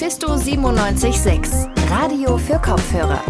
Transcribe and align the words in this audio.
Mephisto 0.00 0.28
976, 0.28 1.68
Radio 1.90 2.38
für 2.38 2.58
Kopfhörer. 2.58 3.22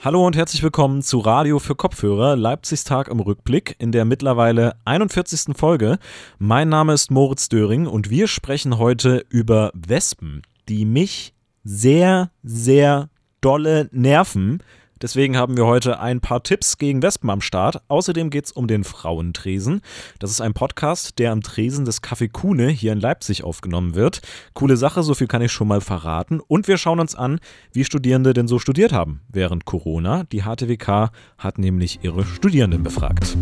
Hallo 0.00 0.26
und 0.26 0.36
herzlich 0.36 0.62
willkommen 0.62 1.00
zu 1.00 1.20
Radio 1.20 1.58
für 1.58 1.74
Kopfhörer, 1.74 2.36
Leipzigs 2.36 2.84
Tag 2.84 3.08
im 3.08 3.18
Rückblick 3.18 3.76
in 3.78 3.92
der 3.92 4.04
mittlerweile 4.04 4.74
41. 4.84 5.56
Folge. 5.56 5.98
Mein 6.38 6.68
Name 6.68 6.92
ist 6.92 7.10
Moritz 7.10 7.48
Döring 7.48 7.86
und 7.86 8.10
wir 8.10 8.28
sprechen 8.28 8.76
heute 8.76 9.24
über 9.30 9.70
Wespen, 9.72 10.42
die 10.68 10.84
mich 10.84 11.32
sehr, 11.64 12.30
sehr 12.42 13.08
dolle 13.40 13.88
nerven. 13.90 14.62
Deswegen 15.02 15.38
haben 15.38 15.56
wir 15.56 15.64
heute 15.64 15.98
ein 15.98 16.20
paar 16.20 16.42
Tipps 16.42 16.76
gegen 16.76 17.02
Wespen 17.02 17.30
am 17.30 17.40
Start. 17.40 17.80
Außerdem 17.88 18.28
geht 18.28 18.44
es 18.44 18.52
um 18.52 18.66
den 18.66 18.84
Frauentresen. 18.84 19.80
Das 20.18 20.30
ist 20.30 20.42
ein 20.42 20.52
Podcast, 20.52 21.18
der 21.18 21.32
am 21.32 21.40
Tresen 21.40 21.86
des 21.86 22.02
Café 22.02 22.30
Kuhne 22.30 22.68
hier 22.68 22.92
in 22.92 23.00
Leipzig 23.00 23.42
aufgenommen 23.42 23.94
wird. 23.94 24.20
Coole 24.52 24.76
Sache, 24.76 25.02
so 25.02 25.14
viel 25.14 25.26
kann 25.26 25.40
ich 25.40 25.52
schon 25.52 25.68
mal 25.68 25.80
verraten. 25.80 26.38
Und 26.40 26.68
wir 26.68 26.76
schauen 26.76 27.00
uns 27.00 27.14
an, 27.14 27.40
wie 27.72 27.86
Studierende 27.86 28.34
denn 28.34 28.46
so 28.46 28.58
studiert 28.58 28.92
haben 28.92 29.22
während 29.28 29.64
Corona. 29.64 30.24
Die 30.24 30.42
HTWK 30.42 31.10
hat 31.38 31.56
nämlich 31.56 32.00
ihre 32.02 32.26
Studierenden 32.26 32.82
befragt. 32.82 33.38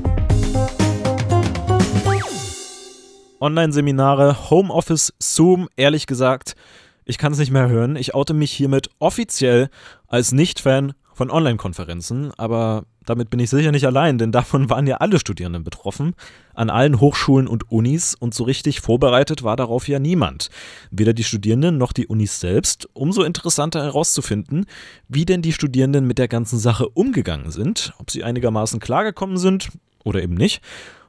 Online-Seminare, 3.40 4.50
Homeoffice, 4.50 5.12
Zoom, 5.18 5.68
ehrlich 5.76 6.06
gesagt, 6.06 6.54
ich 7.04 7.18
kann 7.18 7.32
es 7.32 7.38
nicht 7.38 7.50
mehr 7.50 7.68
hören. 7.68 7.96
Ich 7.96 8.14
oute 8.14 8.34
mich 8.34 8.52
hiermit 8.52 8.90
offiziell 9.00 9.70
als 10.06 10.30
Nicht-Fan 10.30 10.92
von 11.18 11.30
Online-Konferenzen, 11.32 12.30
aber 12.36 12.84
damit 13.04 13.28
bin 13.28 13.40
ich 13.40 13.50
sicher 13.50 13.72
nicht 13.72 13.86
allein, 13.86 14.18
denn 14.18 14.30
davon 14.30 14.70
waren 14.70 14.86
ja 14.86 14.98
alle 14.98 15.18
Studierenden 15.18 15.64
betroffen, 15.64 16.14
an 16.54 16.70
allen 16.70 17.00
Hochschulen 17.00 17.48
und 17.48 17.72
Unis 17.72 18.14
und 18.14 18.34
so 18.34 18.44
richtig 18.44 18.80
vorbereitet 18.80 19.42
war 19.42 19.56
darauf 19.56 19.88
ja 19.88 19.98
niemand. 19.98 20.48
Weder 20.92 21.12
die 21.12 21.24
Studierenden 21.24 21.76
noch 21.76 21.92
die 21.92 22.06
Unis 22.06 22.38
selbst. 22.38 22.88
Umso 22.92 23.24
interessanter 23.24 23.82
herauszufinden, 23.82 24.66
wie 25.08 25.24
denn 25.24 25.42
die 25.42 25.52
Studierenden 25.52 26.06
mit 26.06 26.18
der 26.18 26.28
ganzen 26.28 26.60
Sache 26.60 26.88
umgegangen 26.88 27.50
sind, 27.50 27.94
ob 27.98 28.12
sie 28.12 28.22
einigermaßen 28.22 28.78
klargekommen 28.78 29.38
sind 29.38 29.70
oder 30.04 30.22
eben 30.22 30.34
nicht 30.34 30.62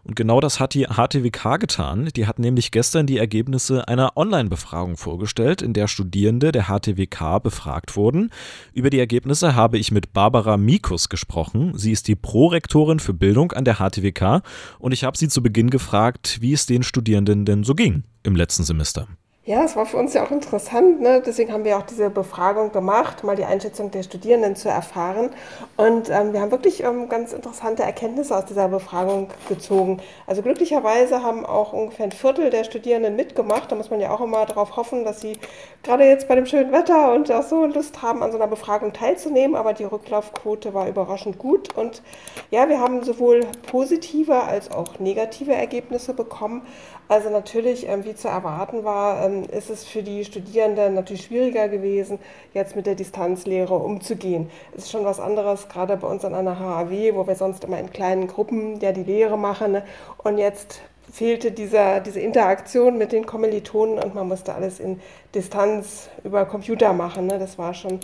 und 0.03 0.16
genau 0.16 0.39
das 0.39 0.59
hat 0.59 0.73
die 0.73 0.86
HTWK 0.86 1.58
getan. 1.58 2.09
Die 2.16 2.25
hat 2.25 2.39
nämlich 2.39 2.72
gestern 2.72 3.05
die 3.05 3.17
Ergebnisse 3.17 3.88
einer 3.88 4.16
Online-Befragung 4.17 4.97
vorgestellt, 4.97 5.61
in 5.61 5.73
der 5.73 5.88
Studierende 5.88 6.52
der 6.52 6.66
HTWK 6.66 7.39
befragt 7.41 7.95
wurden. 7.95 8.31
Über 8.73 8.89
die 8.89 9.00
Ergebnisse 9.00 9.56
habe 9.56 9.78
ich 9.78 9.91
mit 9.91 10.14
Barbara 10.14 10.58
Mikus 10.58 11.09
gesprochen. 11.09 11.78
Sie 11.78 11.91
ist 11.91 12.08
die 12.08 12.16
Prorektorin 12.16 13.00
für 13.00 13.14
Bildung 13.14 13.52
an 13.52 13.66
der 13.66 13.75
HTWK 13.75 14.41
und 14.80 14.91
ich 14.91 15.03
habe 15.03 15.17
sie 15.17 15.28
zu 15.28 15.44
Beginn 15.44 15.69
gefragt, 15.69 16.38
wie 16.41 16.53
es 16.53 16.66
den 16.66 16.84
Studierenden 16.84 17.45
denn 17.45 17.63
so 17.63 17.75
ging 17.75 18.03
im 18.23 18.36
letzten 18.36 18.63
Semester. 18.63 19.08
Ja, 19.50 19.64
es 19.64 19.75
war 19.75 19.88
für 19.88 19.97
uns 19.97 20.14
ja 20.14 20.23
auch 20.23 20.30
interessant. 20.30 21.02
Ne? 21.02 21.23
Deswegen 21.25 21.52
haben 21.52 21.64
wir 21.64 21.75
auch 21.80 21.81
diese 21.81 22.11
Befragung 22.11 22.72
gemacht, 22.72 23.23
mal 23.23 23.36
die 23.36 23.45
Einschätzung 23.45 23.89
der 23.89 24.03
Studierenden 24.03 24.56
zu 24.56 24.69
erfahren. 24.69 25.31
Und 25.75 26.08
ähm, 26.11 26.33
wir 26.33 26.41
haben 26.41 26.52
wirklich 26.52 26.83
ähm, 26.83 27.09
ganz 27.09 27.33
interessante 27.33 27.81
Erkenntnisse 27.81 28.38
aus 28.38 28.45
dieser 28.45 28.67
Befragung 28.67 29.30
gezogen. 29.47 30.02
Also 30.28 30.44
glücklicherweise 30.44 31.23
haben 31.23 31.47
auch 31.47 31.73
ungefähr 31.73 32.06
ein 32.06 32.11
Viertel 32.11 32.52
der 32.52 32.64
Studierenden 32.64 33.16
mitgemacht. 33.16 33.72
Da 33.72 33.75
muss 33.75 33.89
man 33.89 34.00
ja 34.00 34.11
auch 34.11 34.22
immer 34.22 34.45
darauf 34.45 34.75
hoffen, 34.78 35.03
dass 35.03 35.22
sie 35.22 35.39
gerade 35.81 36.03
jetzt 36.03 36.28
bei 36.28 36.36
dem 36.36 36.45
schönen 36.45 36.72
Wetter 36.72 37.11
und 37.13 37.31
auch 37.31 37.41
so 37.41 37.66
Lust 37.66 38.03
haben, 38.03 38.22
an 38.22 38.31
so 38.31 38.38
einer 38.38 38.45
Befragung 38.45 38.94
teilzunehmen. 38.94 39.56
Aber 39.56 39.73
die 39.73 39.86
Rücklaufquote 39.86 40.75
war 40.75 40.88
überraschend 40.88 41.39
gut. 41.39 41.75
Und 41.75 42.03
ja, 42.52 42.69
wir 42.69 42.80
haben 42.80 43.03
sowohl 43.03 43.47
positive 43.66 44.44
als 44.44 44.69
auch 44.69 45.00
negative 45.00 45.56
Ergebnisse 45.56 46.13
bekommen. 46.13 46.61
Also 47.08 47.31
natürlich, 47.31 47.89
ähm, 47.89 48.06
wie 48.06 48.13
zu 48.13 48.28
erwarten 48.28 48.84
war, 48.84 49.25
ähm, 49.25 49.39
ist 49.45 49.70
es 49.70 49.86
für 49.86 50.04
die 50.04 50.26
Studierenden 50.26 50.94
natürlich 50.94 51.26
schwieriger 51.26 51.68
gewesen, 51.68 52.20
jetzt 52.54 52.76
mit 52.76 52.86
der 52.86 52.95
Distanzlehre 52.95 53.75
umzugehen. 53.75 54.50
Es 54.75 54.86
ist 54.86 54.91
schon 54.91 55.06
was 55.06 55.19
anderes, 55.19 55.69
gerade 55.69 55.97
bei 55.97 56.08
uns 56.08 56.25
an 56.25 56.34
einer 56.34 56.59
HAW, 56.59 57.16
wo 57.16 57.28
wir 57.28 57.36
sonst 57.36 57.63
immer 57.63 57.80
in 57.80 57.91
kleinen 57.91 58.28
Gruppen 58.28 58.80
ja 58.80 58.91
die 58.91 59.03
Lehre 59.03 59.38
machen. 59.38 59.74
Ne? 59.74 59.84
Und 60.18 60.38
jetzt 60.38 60.81
fehlte 61.12 61.52
dieser, 61.52 62.00
diese 62.00 62.19
Interaktion 62.19 62.97
mit 62.97 63.12
den 63.12 63.25
Kommilitonen 63.25 64.00
und 64.00 64.16
man 64.16 64.28
musste 64.28 64.53
alles 64.53 64.80
in 64.80 65.00
Distanz 65.34 66.09
über 66.24 66.46
Computer 66.46 66.94
machen. 66.94 67.28
Ne? 67.28 67.40
Das 67.40 67.58
war 67.58 67.74
schon 67.74 68.00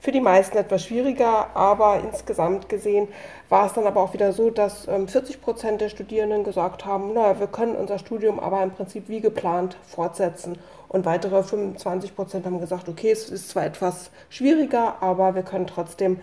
für 0.00 0.12
die 0.12 0.20
meisten 0.20 0.56
etwas 0.56 0.84
schwieriger, 0.84 1.48
aber 1.54 2.00
insgesamt 2.04 2.68
gesehen 2.68 3.08
war 3.48 3.66
es 3.66 3.72
dann 3.72 3.86
aber 3.86 4.02
auch 4.02 4.12
wieder 4.12 4.32
so, 4.32 4.50
dass 4.50 4.84
40 4.84 5.14
ähm, 5.16 5.40
Prozent 5.40 5.80
der 5.80 5.88
Studierenden 5.88 6.44
gesagt 6.44 6.84
haben, 6.84 7.14
naja, 7.14 7.40
wir 7.40 7.46
können 7.46 7.76
unser 7.76 7.98
Studium 7.98 8.38
aber 8.38 8.62
im 8.62 8.70
Prinzip 8.70 9.08
wie 9.08 9.20
geplant 9.20 9.76
fortsetzen. 9.86 10.58
Und 10.88 11.04
weitere 11.04 11.42
25 11.42 12.14
Prozent 12.14 12.46
haben 12.46 12.60
gesagt, 12.60 12.88
okay, 12.88 13.10
es 13.10 13.28
ist 13.28 13.50
zwar 13.50 13.64
etwas 13.64 14.10
schwieriger, 14.30 15.02
aber 15.02 15.34
wir 15.34 15.42
können 15.42 15.66
trotzdem 15.66 16.20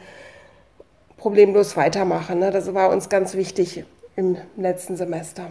problemlos 1.17 1.77
weitermachen. 1.77 2.39
Ne? 2.39 2.51
Das 2.51 2.73
war 2.73 2.89
uns 2.89 3.09
ganz 3.09 3.35
wichtig 3.35 3.83
im 4.15 4.37
letzten 4.57 4.95
Semester. 4.95 5.47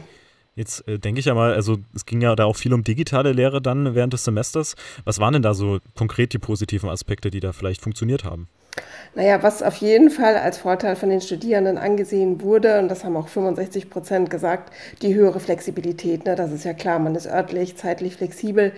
Jetzt 0.56 0.86
äh, 0.86 0.98
denke 0.98 1.18
ich 1.18 1.26
ja 1.26 1.34
mal, 1.34 1.52
also 1.52 1.78
es 1.94 2.06
ging 2.06 2.20
ja 2.20 2.36
da 2.36 2.44
auch 2.44 2.56
viel 2.56 2.72
um 2.72 2.84
digitale 2.84 3.32
Lehre 3.32 3.60
dann 3.60 3.94
während 3.94 4.12
des 4.12 4.24
Semesters. 4.24 4.76
Was 5.04 5.18
waren 5.18 5.32
denn 5.32 5.42
da 5.42 5.54
so 5.54 5.78
konkret 5.96 6.32
die 6.32 6.38
positiven 6.38 6.88
Aspekte, 6.88 7.30
die 7.30 7.40
da 7.40 7.52
vielleicht 7.52 7.80
funktioniert 7.80 8.24
haben? 8.24 8.48
Naja, 9.16 9.44
was 9.44 9.62
auf 9.62 9.76
jeden 9.76 10.10
Fall 10.10 10.36
als 10.36 10.58
Vorteil 10.58 10.96
von 10.96 11.08
den 11.08 11.20
Studierenden 11.20 11.78
angesehen 11.78 12.40
wurde, 12.42 12.80
und 12.80 12.88
das 12.88 13.04
haben 13.04 13.16
auch 13.16 13.28
65 13.28 13.88
Prozent 13.88 14.28
gesagt, 14.28 14.72
die 15.02 15.14
höhere 15.14 15.38
Flexibilität. 15.38 16.24
Ne? 16.24 16.34
Das 16.34 16.50
ist 16.50 16.64
ja 16.64 16.72
klar, 16.72 16.98
man 16.98 17.14
ist 17.14 17.28
örtlich, 17.28 17.76
zeitlich 17.76 18.16
flexibel. 18.16 18.72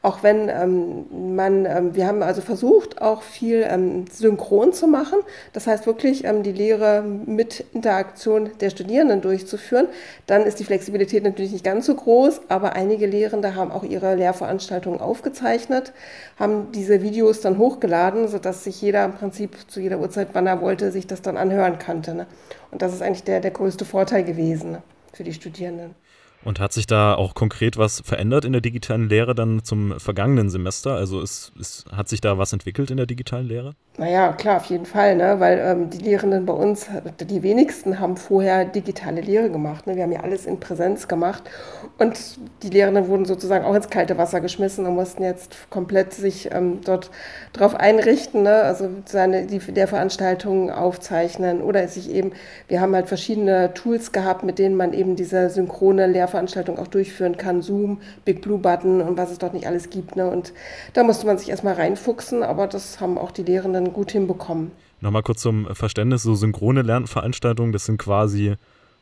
Auch 0.00 0.22
wenn 0.22 0.48
ähm, 0.48 1.36
man, 1.36 1.66
ähm, 1.66 1.94
wir 1.94 2.06
haben 2.06 2.22
also 2.22 2.40
versucht, 2.40 3.02
auch 3.02 3.22
viel 3.22 3.66
ähm, 3.68 4.06
synchron 4.10 4.72
zu 4.72 4.86
machen. 4.86 5.18
Das 5.52 5.66
heißt 5.66 5.86
wirklich, 5.86 6.24
ähm, 6.24 6.42
die 6.42 6.52
Lehre 6.52 7.02
mit 7.02 7.64
Interaktion 7.72 8.50
der 8.60 8.70
Studierenden 8.70 9.20
durchzuführen. 9.20 9.88
Dann 10.26 10.42
ist 10.42 10.58
die 10.58 10.64
Flexibilität 10.64 11.22
natürlich 11.22 11.52
nicht 11.52 11.64
ganz 11.64 11.84
so 11.86 11.94
groß, 11.94 12.40
aber 12.48 12.72
einige 12.72 13.06
Lehrende 13.06 13.54
haben 13.54 13.70
auch 13.70 13.84
ihre 13.84 14.14
Lehrveranstaltungen 14.14 15.00
aufgezeichnet, 15.00 15.92
haben 16.38 16.72
diese 16.72 17.02
Videos 17.02 17.40
dann 17.42 17.58
hochgeladen, 17.58 18.26
sodass 18.26 18.64
sich 18.64 18.80
jeder 18.80 19.04
im 19.04 19.12
Prinzip 19.12 19.41
zu 19.50 19.80
jeder 19.80 19.98
Uhrzeit, 19.98 20.28
wann 20.32 20.46
er 20.46 20.60
wollte, 20.60 20.90
sich 20.92 21.06
das 21.06 21.22
dann 21.22 21.36
anhören 21.36 21.78
konnte. 21.78 22.14
Ne? 22.14 22.26
Und 22.70 22.82
das 22.82 22.92
ist 22.92 23.02
eigentlich 23.02 23.24
der, 23.24 23.40
der 23.40 23.50
größte 23.50 23.84
Vorteil 23.84 24.24
gewesen 24.24 24.72
ne? 24.72 24.82
für 25.12 25.24
die 25.24 25.32
Studierenden. 25.32 25.94
Und 26.44 26.58
hat 26.58 26.72
sich 26.72 26.86
da 26.86 27.14
auch 27.14 27.34
konkret 27.34 27.78
was 27.78 28.02
verändert 28.04 28.44
in 28.44 28.52
der 28.52 28.60
digitalen 28.60 29.08
Lehre 29.08 29.34
dann 29.34 29.62
zum 29.62 29.98
vergangenen 30.00 30.50
Semester? 30.50 30.94
Also 30.94 31.20
ist, 31.20 31.52
ist, 31.58 31.84
hat 31.92 32.08
sich 32.08 32.20
da 32.20 32.36
was 32.36 32.52
entwickelt 32.52 32.90
in 32.90 32.96
der 32.96 33.06
digitalen 33.06 33.46
Lehre? 33.46 33.74
Naja, 33.98 34.32
klar, 34.32 34.56
auf 34.56 34.64
jeden 34.64 34.86
Fall, 34.86 35.16
ne? 35.16 35.38
weil 35.38 35.58
ähm, 35.58 35.90
die 35.90 35.98
Lehrenden 35.98 36.46
bei 36.46 36.54
uns, 36.54 36.86
die 37.20 37.42
wenigsten 37.42 38.00
haben 38.00 38.16
vorher 38.16 38.64
digitale 38.64 39.20
Lehre 39.20 39.50
gemacht. 39.50 39.86
Ne? 39.86 39.96
Wir 39.96 40.04
haben 40.04 40.12
ja 40.12 40.20
alles 40.20 40.46
in 40.46 40.58
Präsenz 40.58 41.08
gemacht 41.08 41.42
und 41.98 42.18
die 42.62 42.70
Lehrenden 42.70 43.06
wurden 43.08 43.26
sozusagen 43.26 43.66
auch 43.66 43.74
ins 43.74 43.90
kalte 43.90 44.16
Wasser 44.16 44.40
geschmissen 44.40 44.86
und 44.86 44.94
mussten 44.94 45.22
jetzt 45.22 45.70
komplett 45.70 46.14
sich 46.14 46.50
ähm, 46.52 46.80
dort 46.82 47.10
drauf 47.52 47.74
einrichten, 47.74 48.42
ne? 48.42 48.62
also 48.62 48.88
seine, 49.04 49.46
die, 49.46 49.58
der 49.58 49.86
Veranstaltungen 49.86 50.70
aufzeichnen 50.70 51.60
oder 51.60 51.86
sich 51.86 52.10
eben, 52.10 52.32
wir 52.68 52.80
haben 52.80 52.94
halt 52.94 53.08
verschiedene 53.08 53.74
Tools 53.74 54.10
gehabt, 54.12 54.42
mit 54.42 54.58
denen 54.58 54.74
man 54.74 54.94
eben 54.94 55.16
diese 55.16 55.50
synchrone 55.50 56.06
Lehrveranstaltung 56.32 56.78
auch 56.78 56.86
durchführen 56.86 57.36
kann, 57.36 57.62
Zoom, 57.62 58.00
Big 58.24 58.42
Blue 58.42 58.58
Button 58.58 59.00
und 59.00 59.16
was 59.16 59.30
es 59.30 59.38
dort 59.38 59.54
nicht 59.54 59.66
alles 59.66 59.90
gibt. 59.90 60.16
Ne? 60.16 60.28
Und 60.28 60.52
da 60.94 61.04
musste 61.04 61.26
man 61.26 61.38
sich 61.38 61.50
erstmal 61.50 61.74
reinfuchsen, 61.74 62.42
aber 62.42 62.66
das 62.66 63.00
haben 63.00 63.18
auch 63.18 63.30
die 63.30 63.42
Lehrenden 63.42 63.92
gut 63.92 64.12
hinbekommen. 64.12 64.72
Nochmal 65.00 65.22
kurz 65.22 65.42
zum 65.42 65.66
Verständnis, 65.74 66.22
so 66.22 66.34
synchrone 66.34 66.82
Lernveranstaltungen, 66.82 67.72
das 67.72 67.84
sind 67.86 67.98
quasi 67.98 68.54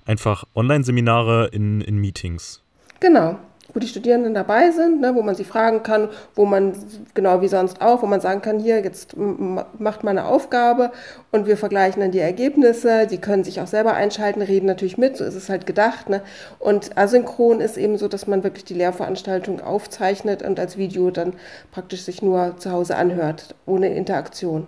einfach 0.07 0.45
Online-Seminare 0.55 1.49
in, 1.53 1.81
in 1.83 1.99
Meetings. 1.99 2.63
Genau, 3.01 3.39
wo 3.73 3.81
die 3.81 3.87
Studierenden 3.87 4.35
dabei 4.35 4.71
sind, 4.71 5.01
ne, 5.01 5.15
wo 5.15 5.23
man 5.23 5.35
sie 5.35 5.45
fragen 5.45 5.83
kann, 5.83 6.09
wo 6.35 6.45
man, 6.45 6.73
genau 7.15 7.41
wie 7.41 7.49
sonst 7.49 7.81
auch, 7.81 8.03
wo 8.03 8.07
man 8.07 8.21
sagen 8.21 8.43
kann, 8.43 8.59
hier, 8.59 8.81
jetzt 8.81 9.17
macht 9.17 10.05
mal 10.05 10.11
eine 10.11 10.27
Aufgabe 10.27 10.93
und 11.31 11.47
wir 11.47 11.57
vergleichen 11.57 12.01
dann 12.01 12.11
die 12.11 12.19
Ergebnisse, 12.19 13.07
die 13.07 13.19
können 13.19 13.45
sich 13.45 13.61
auch 13.61 13.67
selber 13.67 13.95
einschalten, 13.95 14.43
reden 14.43 14.67
natürlich 14.67 14.99
mit, 14.99 15.17
so 15.17 15.25
ist 15.25 15.35
es 15.35 15.49
halt 15.49 15.67
gedacht. 15.67 16.09
Ne? 16.09 16.23
Und 16.59 16.97
asynchron 16.97 17.61
ist 17.61 17.77
eben 17.77 17.99
so, 17.99 18.09
dass 18.09 18.27
man 18.27 18.45
wirklich 18.45 18.65
die 18.65 18.75
Lehrveranstaltung 18.75 19.61
aufzeichnet 19.61 20.43
und 20.43 20.59
als 20.59 20.77
Video 20.77 21.11
dann 21.11 21.35
praktisch 21.71 22.03
sich 22.03 22.23
nur 22.23 22.57
zu 22.59 22.73
Hause 22.73 22.97
anhört, 22.97 23.55
ohne 23.67 23.95
Interaktion. 23.95 24.67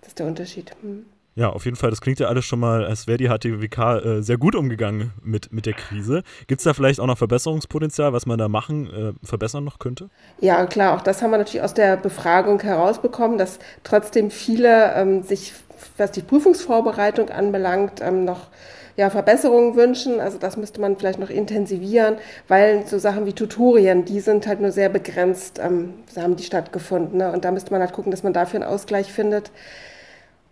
Das 0.00 0.08
ist 0.08 0.18
der 0.18 0.26
Unterschied. 0.26 0.72
Hm. 0.82 1.06
Ja, 1.36 1.50
auf 1.50 1.64
jeden 1.64 1.76
Fall, 1.76 1.90
das 1.90 2.00
klingt 2.00 2.20
ja 2.20 2.28
alles 2.28 2.44
schon 2.44 2.60
mal, 2.60 2.84
als 2.84 3.08
wäre 3.08 3.18
die 3.18 3.28
HTWK 3.28 3.78
äh, 3.78 4.22
sehr 4.22 4.38
gut 4.38 4.54
umgegangen 4.54 5.12
mit, 5.22 5.52
mit 5.52 5.66
der 5.66 5.72
Krise. 5.72 6.22
Gibt 6.46 6.60
es 6.60 6.64
da 6.64 6.74
vielleicht 6.74 7.00
auch 7.00 7.06
noch 7.08 7.18
Verbesserungspotenzial, 7.18 8.12
was 8.12 8.24
man 8.24 8.38
da 8.38 8.48
machen, 8.48 8.86
äh, 8.86 9.26
verbessern 9.26 9.64
noch 9.64 9.80
könnte? 9.80 10.10
Ja, 10.40 10.64
klar, 10.66 10.94
auch 10.94 11.00
das 11.00 11.22
haben 11.22 11.32
wir 11.32 11.38
natürlich 11.38 11.62
aus 11.62 11.74
der 11.74 11.96
Befragung 11.96 12.60
herausbekommen, 12.60 13.36
dass 13.36 13.58
trotzdem 13.82 14.30
viele 14.30 14.94
ähm, 14.94 15.22
sich, 15.24 15.54
was 15.96 16.12
die 16.12 16.22
Prüfungsvorbereitung 16.22 17.30
anbelangt, 17.30 18.00
ähm, 18.00 18.24
noch 18.24 18.48
ja, 18.96 19.10
Verbesserungen 19.10 19.74
wünschen. 19.74 20.20
Also 20.20 20.38
das 20.38 20.56
müsste 20.56 20.80
man 20.80 20.96
vielleicht 20.96 21.18
noch 21.18 21.30
intensivieren, 21.30 22.16
weil 22.46 22.86
so 22.86 22.98
Sachen 22.98 23.26
wie 23.26 23.32
Tutorien, 23.32 24.04
die 24.04 24.20
sind 24.20 24.46
halt 24.46 24.60
nur 24.60 24.70
sehr 24.70 24.88
begrenzt, 24.88 25.58
ähm, 25.58 25.94
haben 26.16 26.36
die 26.36 26.44
stattgefunden. 26.44 27.18
Ne? 27.18 27.32
Und 27.32 27.44
da 27.44 27.50
müsste 27.50 27.72
man 27.72 27.80
halt 27.80 27.92
gucken, 27.92 28.12
dass 28.12 28.22
man 28.22 28.32
dafür 28.32 28.60
einen 28.60 28.70
Ausgleich 28.70 29.12
findet. 29.12 29.50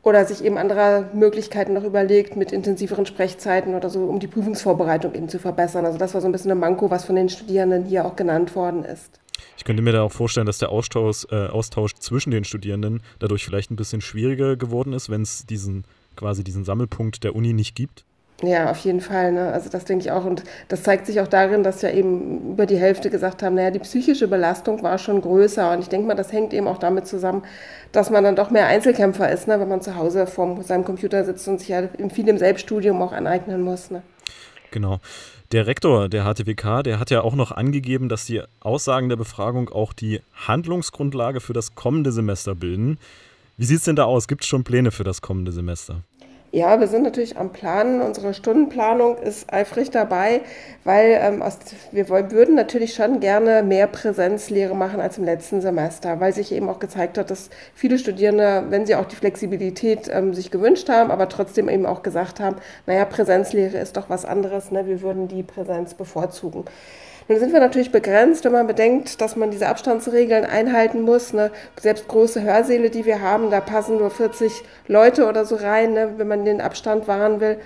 Oder 0.02 0.24
sich 0.24 0.44
eben 0.44 0.58
andere 0.58 1.08
Möglichkeiten 1.12 1.74
noch 1.74 1.84
überlegt, 1.84 2.36
mit 2.36 2.50
intensiveren 2.50 3.06
Sprechzeiten 3.06 3.74
oder 3.74 3.88
so, 3.88 4.04
um 4.04 4.18
die 4.18 4.26
Prüfungsvorbereitung 4.26 5.14
eben 5.14 5.28
zu 5.28 5.38
verbessern. 5.38 5.86
Also 5.86 5.98
das 5.98 6.12
war 6.14 6.20
so 6.20 6.26
ein 6.26 6.32
bisschen 6.32 6.50
ein 6.50 6.58
Manko, 6.58 6.90
was 6.90 7.04
von 7.04 7.14
den 7.14 7.28
Studierenden 7.28 7.84
hier 7.84 8.04
auch 8.04 8.16
genannt 8.16 8.56
worden 8.56 8.84
ist. 8.84 9.20
Ich 9.56 9.64
könnte 9.64 9.82
mir 9.82 9.92
da 9.92 10.02
auch 10.02 10.12
vorstellen, 10.12 10.46
dass 10.46 10.58
der 10.58 10.70
Austausch, 10.70 11.26
äh, 11.30 11.46
Austausch 11.46 11.94
zwischen 11.94 12.32
den 12.32 12.44
Studierenden 12.44 13.00
dadurch 13.20 13.44
vielleicht 13.44 13.70
ein 13.70 13.76
bisschen 13.76 14.00
schwieriger 14.00 14.56
geworden 14.56 14.92
ist, 14.92 15.08
wenn 15.08 15.22
es 15.22 15.46
diesen 15.46 15.84
quasi 16.16 16.44
diesen 16.44 16.64
Sammelpunkt 16.64 17.24
der 17.24 17.34
Uni 17.34 17.52
nicht 17.52 17.74
gibt. 17.74 18.04
Ja, 18.42 18.70
auf 18.70 18.78
jeden 18.78 19.00
Fall. 19.00 19.32
Ne? 19.32 19.52
Also 19.52 19.70
das 19.70 19.84
denke 19.84 20.04
ich 20.04 20.10
auch. 20.10 20.24
Und 20.24 20.42
das 20.66 20.82
zeigt 20.82 21.06
sich 21.06 21.20
auch 21.20 21.28
darin, 21.28 21.62
dass 21.62 21.80
ja 21.82 21.90
eben 21.90 22.52
über 22.52 22.66
die 22.66 22.76
Hälfte 22.76 23.08
gesagt 23.08 23.42
haben, 23.42 23.54
naja, 23.54 23.70
die 23.70 23.78
psychische 23.78 24.26
Belastung 24.26 24.82
war 24.82 24.98
schon 24.98 25.20
größer. 25.20 25.72
Und 25.72 25.80
ich 25.80 25.88
denke 25.88 26.08
mal, 26.08 26.14
das 26.14 26.32
hängt 26.32 26.52
eben 26.52 26.66
auch 26.66 26.78
damit 26.78 27.06
zusammen, 27.06 27.44
dass 27.92 28.10
man 28.10 28.24
dann 28.24 28.34
doch 28.34 28.50
mehr 28.50 28.66
Einzelkämpfer 28.66 29.30
ist, 29.30 29.46
ne? 29.46 29.60
wenn 29.60 29.68
man 29.68 29.80
zu 29.80 29.94
Hause 29.94 30.26
vor 30.26 30.60
seinem 30.64 30.84
Computer 30.84 31.24
sitzt 31.24 31.46
und 31.46 31.60
sich 31.60 31.68
ja 31.68 31.88
viel 32.12 32.28
im 32.28 32.38
Selbststudium 32.38 33.00
auch 33.00 33.12
aneignen 33.12 33.62
muss. 33.62 33.92
Ne? 33.92 34.02
Genau. 34.72 34.98
Der 35.52 35.66
Rektor 35.66 36.08
der 36.08 36.24
HTWK, 36.24 36.82
der 36.82 36.98
hat 36.98 37.10
ja 37.10 37.20
auch 37.20 37.34
noch 37.34 37.52
angegeben, 37.52 38.08
dass 38.08 38.24
die 38.24 38.42
Aussagen 38.60 39.08
der 39.08 39.16
Befragung 39.16 39.68
auch 39.68 39.92
die 39.92 40.20
Handlungsgrundlage 40.34 41.40
für 41.40 41.52
das 41.52 41.74
kommende 41.74 42.10
Semester 42.10 42.54
bilden. 42.54 42.98
Wie 43.56 43.66
sieht 43.66 43.78
es 43.78 43.84
denn 43.84 43.96
da 43.96 44.04
aus? 44.04 44.26
Gibt 44.26 44.42
es 44.42 44.48
schon 44.48 44.64
Pläne 44.64 44.90
für 44.90 45.04
das 45.04 45.20
kommende 45.20 45.52
Semester? 45.52 46.02
Ja, 46.54 46.78
wir 46.80 46.86
sind 46.86 47.02
natürlich 47.02 47.38
am 47.38 47.50
Planen. 47.50 48.02
Unsere 48.02 48.34
Stundenplanung 48.34 49.16
ist 49.16 49.50
eifrig 49.50 49.90
dabei, 49.90 50.42
weil 50.84 51.18
ähm, 51.18 51.40
aus, 51.40 51.58
wir 51.92 52.10
wollen, 52.10 52.30
würden 52.30 52.54
natürlich 52.54 52.92
schon 52.92 53.20
gerne 53.20 53.62
mehr 53.62 53.86
Präsenzlehre 53.86 54.76
machen 54.76 55.00
als 55.00 55.16
im 55.16 55.24
letzten 55.24 55.62
Semester, 55.62 56.20
weil 56.20 56.34
sich 56.34 56.52
eben 56.52 56.68
auch 56.68 56.78
gezeigt 56.78 57.16
hat, 57.16 57.30
dass 57.30 57.48
viele 57.74 57.98
Studierende, 57.98 58.64
wenn 58.68 58.84
sie 58.84 58.96
auch 58.96 59.06
die 59.06 59.16
Flexibilität 59.16 60.10
ähm, 60.12 60.34
sich 60.34 60.50
gewünscht 60.50 60.90
haben, 60.90 61.10
aber 61.10 61.30
trotzdem 61.30 61.70
eben 61.70 61.86
auch 61.86 62.02
gesagt 62.02 62.38
haben, 62.38 62.56
naja, 62.86 63.06
Präsenzlehre 63.06 63.78
ist 63.78 63.96
doch 63.96 64.10
was 64.10 64.26
anderes, 64.26 64.70
ne? 64.70 64.86
wir 64.86 65.00
würden 65.00 65.28
die 65.28 65.42
Präsenz 65.42 65.94
bevorzugen. 65.94 66.66
Nun 67.28 67.38
sind 67.38 67.52
wir 67.52 67.60
natürlich 67.60 67.92
begrenzt, 67.92 68.44
wenn 68.44 68.52
man 68.52 68.66
bedenkt, 68.66 69.20
dass 69.20 69.36
man 69.36 69.50
diese 69.50 69.68
Abstandsregeln 69.68 70.44
einhalten 70.44 71.02
muss. 71.02 71.32
Ne? 71.32 71.50
Selbst 71.80 72.08
große 72.08 72.42
Hörsäle, 72.42 72.90
die 72.90 73.04
wir 73.04 73.20
haben, 73.20 73.50
da 73.50 73.60
passen 73.60 73.98
nur 73.98 74.10
40 74.10 74.62
Leute 74.88 75.26
oder 75.26 75.44
so 75.44 75.56
rein, 75.56 75.92
ne? 75.92 76.14
wenn 76.16 76.28
man 76.28 76.44
den 76.44 76.60
Abstand 76.60 77.08
wahren 77.08 77.40
will. 77.40 77.58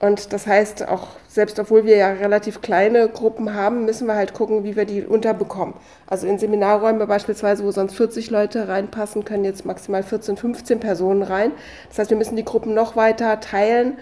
Und 0.00 0.32
das 0.32 0.46
heißt, 0.46 0.88
auch 0.88 1.08
selbst 1.28 1.58
obwohl 1.58 1.84
wir 1.84 1.96
ja 1.96 2.08
relativ 2.12 2.62
kleine 2.62 3.08
Gruppen 3.08 3.54
haben, 3.54 3.84
müssen 3.84 4.06
wir 4.06 4.14
halt 4.14 4.32
gucken, 4.32 4.64
wie 4.64 4.74
wir 4.74 4.86
die 4.86 5.04
unterbekommen. 5.04 5.74
Also 6.06 6.26
in 6.26 6.38
Seminarräume 6.38 7.06
beispielsweise, 7.06 7.64
wo 7.64 7.70
sonst 7.70 7.96
40 7.96 8.30
Leute 8.30 8.66
reinpassen, 8.66 9.26
können 9.26 9.44
jetzt 9.44 9.66
maximal 9.66 10.02
14, 10.02 10.38
15 10.38 10.80
Personen 10.80 11.22
rein. 11.22 11.52
Das 11.90 11.98
heißt, 11.98 12.10
wir 12.10 12.16
müssen 12.16 12.36
die 12.36 12.46
Gruppen 12.46 12.72
noch 12.72 12.96
weiter 12.96 13.40
teilen. 13.40 13.98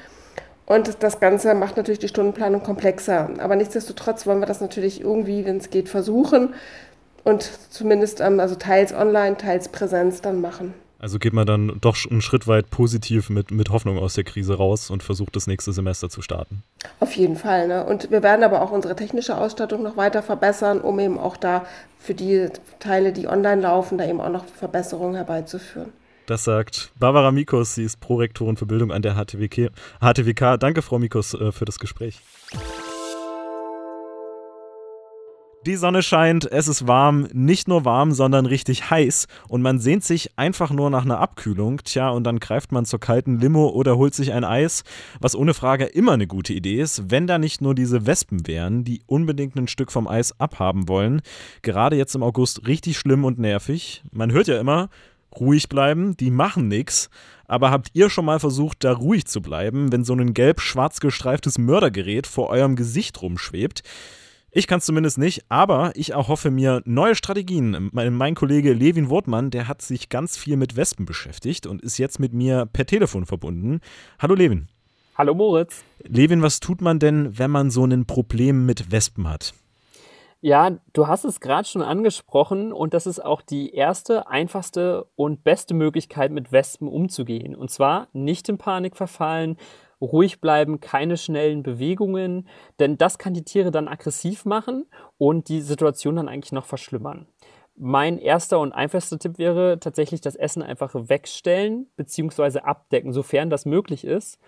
Und 0.68 1.02
das 1.02 1.18
Ganze 1.18 1.54
macht 1.54 1.78
natürlich 1.78 1.98
die 1.98 2.08
Stundenplanung 2.08 2.62
komplexer. 2.62 3.30
Aber 3.38 3.56
nichtsdestotrotz 3.56 4.26
wollen 4.26 4.40
wir 4.40 4.46
das 4.46 4.60
natürlich 4.60 5.00
irgendwie, 5.00 5.46
wenn 5.46 5.56
es 5.56 5.70
geht, 5.70 5.88
versuchen 5.88 6.52
und 7.24 7.50
zumindest 7.70 8.20
ähm, 8.20 8.38
also 8.38 8.54
teils 8.54 8.92
online, 8.92 9.38
teils 9.38 9.70
Präsenz 9.70 10.20
dann 10.20 10.42
machen. 10.42 10.74
Also 10.98 11.18
geht 11.18 11.32
man 11.32 11.46
dann 11.46 11.78
doch 11.80 11.96
einen 12.10 12.20
Schritt 12.20 12.46
weit 12.46 12.68
positiv 12.68 13.30
mit, 13.30 13.50
mit 13.50 13.70
Hoffnung 13.70 13.98
aus 13.98 14.14
der 14.14 14.24
Krise 14.24 14.58
raus 14.58 14.90
und 14.90 15.02
versucht 15.02 15.36
das 15.36 15.46
nächste 15.46 15.72
Semester 15.72 16.10
zu 16.10 16.20
starten. 16.20 16.62
Auf 17.00 17.12
jeden 17.12 17.36
Fall. 17.36 17.66
Ne? 17.66 17.86
Und 17.86 18.10
wir 18.10 18.22
werden 18.22 18.42
aber 18.42 18.60
auch 18.60 18.70
unsere 18.70 18.94
technische 18.94 19.38
Ausstattung 19.38 19.82
noch 19.82 19.96
weiter 19.96 20.22
verbessern, 20.22 20.82
um 20.82 20.98
eben 20.98 21.18
auch 21.18 21.38
da 21.38 21.64
für 21.98 22.14
die 22.14 22.48
Teile, 22.78 23.14
die 23.14 23.26
online 23.26 23.62
laufen, 23.62 23.96
da 23.96 24.04
eben 24.04 24.20
auch 24.20 24.28
noch 24.28 24.44
Verbesserungen 24.44 25.14
herbeizuführen. 25.14 25.92
Das 26.28 26.44
sagt 26.44 26.92
Barbara 26.98 27.30
Mikos, 27.30 27.74
sie 27.74 27.84
ist 27.84 28.00
Prorektorin 28.00 28.58
für 28.58 28.66
Bildung 28.66 28.92
an 28.92 29.00
der 29.00 29.14
HTWK. 29.14 29.70
HTWK. 29.98 30.58
Danke, 30.58 30.82
Frau 30.82 30.98
Mikos, 30.98 31.32
äh, 31.32 31.52
für 31.52 31.64
das 31.64 31.78
Gespräch. 31.78 32.20
Die 35.64 35.76
Sonne 35.76 36.02
scheint, 36.02 36.44
es 36.52 36.68
ist 36.68 36.86
warm, 36.86 37.28
nicht 37.32 37.66
nur 37.66 37.86
warm, 37.86 38.12
sondern 38.12 38.44
richtig 38.44 38.90
heiß 38.90 39.26
und 39.48 39.62
man 39.62 39.78
sehnt 39.78 40.04
sich 40.04 40.38
einfach 40.38 40.70
nur 40.70 40.90
nach 40.90 41.06
einer 41.06 41.18
Abkühlung. 41.18 41.78
Tja, 41.82 42.10
und 42.10 42.24
dann 42.24 42.40
greift 42.40 42.72
man 42.72 42.84
zur 42.84 43.00
kalten 43.00 43.38
Limo 43.38 43.70
oder 43.70 43.96
holt 43.96 44.14
sich 44.14 44.34
ein 44.34 44.44
Eis, 44.44 44.84
was 45.20 45.34
ohne 45.34 45.54
Frage 45.54 45.86
immer 45.86 46.12
eine 46.12 46.26
gute 46.26 46.52
Idee 46.52 46.78
ist, 46.78 47.10
wenn 47.10 47.26
da 47.26 47.38
nicht 47.38 47.62
nur 47.62 47.74
diese 47.74 48.06
Wespen 48.06 48.46
wären, 48.46 48.84
die 48.84 49.00
unbedingt 49.06 49.56
ein 49.56 49.66
Stück 49.66 49.90
vom 49.90 50.06
Eis 50.06 50.38
abhaben 50.38 50.88
wollen. 50.88 51.22
Gerade 51.62 51.96
jetzt 51.96 52.14
im 52.14 52.22
August 52.22 52.66
richtig 52.66 52.98
schlimm 52.98 53.24
und 53.24 53.38
nervig. 53.38 54.02
Man 54.12 54.30
hört 54.30 54.46
ja 54.46 54.60
immer, 54.60 54.90
ruhig 55.34 55.68
bleiben, 55.68 56.16
die 56.16 56.30
machen 56.30 56.68
nichts. 56.68 57.10
Aber 57.46 57.70
habt 57.70 57.88
ihr 57.94 58.10
schon 58.10 58.26
mal 58.26 58.40
versucht, 58.40 58.84
da 58.84 58.92
ruhig 58.92 59.26
zu 59.26 59.40
bleiben, 59.40 59.90
wenn 59.90 60.04
so 60.04 60.14
ein 60.14 60.34
gelb-schwarz 60.34 61.00
gestreiftes 61.00 61.58
Mördergerät 61.58 62.26
vor 62.26 62.50
eurem 62.50 62.76
Gesicht 62.76 63.22
rumschwebt? 63.22 63.82
Ich 64.50 64.66
kann 64.66 64.78
es 64.78 64.86
zumindest 64.86 65.18
nicht, 65.18 65.44
aber 65.50 65.92
ich 65.94 66.12
erhoffe 66.12 66.50
mir 66.50 66.82
neue 66.84 67.14
Strategien. 67.14 67.90
Mein, 67.92 68.14
mein, 68.14 68.34
Kollege 68.34 68.72
Levin 68.72 69.10
Wortmann, 69.10 69.50
der 69.50 69.68
hat 69.68 69.82
sich 69.82 70.08
ganz 70.08 70.38
viel 70.38 70.56
mit 70.56 70.74
Wespen 70.74 71.04
beschäftigt 71.04 71.66
und 71.66 71.82
ist 71.82 71.98
jetzt 71.98 72.18
mit 72.18 72.32
mir 72.32 72.66
per 72.66 72.86
Telefon 72.86 73.26
verbunden. 73.26 73.80
Hallo 74.18 74.34
Levin. 74.34 74.68
Hallo 75.16 75.34
Moritz. 75.34 75.84
Levin, 76.04 76.42
was 76.42 76.60
tut 76.60 76.80
man 76.80 76.98
denn, 76.98 77.38
wenn 77.38 77.50
man 77.50 77.70
so 77.70 77.84
ein 77.84 78.06
Problem 78.06 78.64
mit 78.64 78.90
Wespen 78.90 79.28
hat? 79.28 79.52
Ja, 80.40 80.70
du 80.92 81.08
hast 81.08 81.24
es 81.24 81.40
gerade 81.40 81.66
schon 81.66 81.82
angesprochen 81.82 82.72
und 82.72 82.94
das 82.94 83.08
ist 83.08 83.18
auch 83.18 83.42
die 83.42 83.74
erste, 83.74 84.28
einfachste 84.28 85.06
und 85.16 85.42
beste 85.42 85.74
Möglichkeit, 85.74 86.30
mit 86.30 86.52
Wespen 86.52 86.86
umzugehen. 86.86 87.56
Und 87.56 87.70
zwar 87.72 88.06
nicht 88.12 88.48
in 88.48 88.56
Panik 88.56 88.94
verfallen, 88.96 89.56
ruhig 90.00 90.40
bleiben, 90.40 90.80
keine 90.80 91.16
schnellen 91.16 91.64
Bewegungen, 91.64 92.46
denn 92.78 92.96
das 92.96 93.18
kann 93.18 93.34
die 93.34 93.42
Tiere 93.42 93.72
dann 93.72 93.88
aggressiv 93.88 94.44
machen 94.44 94.86
und 95.18 95.48
die 95.48 95.60
Situation 95.60 96.14
dann 96.14 96.28
eigentlich 96.28 96.52
noch 96.52 96.66
verschlimmern. 96.66 97.26
Mein 97.74 98.18
erster 98.18 98.60
und 98.60 98.72
einfachster 98.72 99.18
Tipp 99.18 99.38
wäre 99.38 99.80
tatsächlich 99.80 100.20
das 100.20 100.36
Essen 100.36 100.62
einfach 100.62 100.94
wegstellen 100.94 101.88
bzw. 101.96 102.60
abdecken, 102.60 103.12
sofern 103.12 103.50
das 103.50 103.66
möglich 103.66 104.04
ist. 104.04 104.38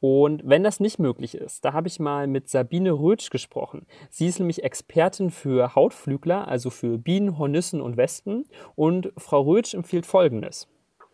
Und 0.00 0.42
wenn 0.44 0.64
das 0.64 0.80
nicht 0.80 0.98
möglich 0.98 1.34
ist, 1.34 1.64
da 1.64 1.74
habe 1.74 1.88
ich 1.88 2.00
mal 2.00 2.26
mit 2.26 2.48
Sabine 2.48 2.92
Rötsch 2.92 3.30
gesprochen. 3.30 3.86
Sie 4.08 4.26
ist 4.26 4.38
nämlich 4.38 4.64
Expertin 4.64 5.30
für 5.30 5.74
Hautflügler, 5.74 6.48
also 6.48 6.70
für 6.70 6.98
Bienen, 6.98 7.38
Hornissen 7.38 7.82
und 7.82 7.98
Wespen. 7.98 8.46
Und 8.76 9.12
Frau 9.18 9.42
Rötsch 9.42 9.74
empfiehlt 9.74 10.06
Folgendes. 10.06 10.66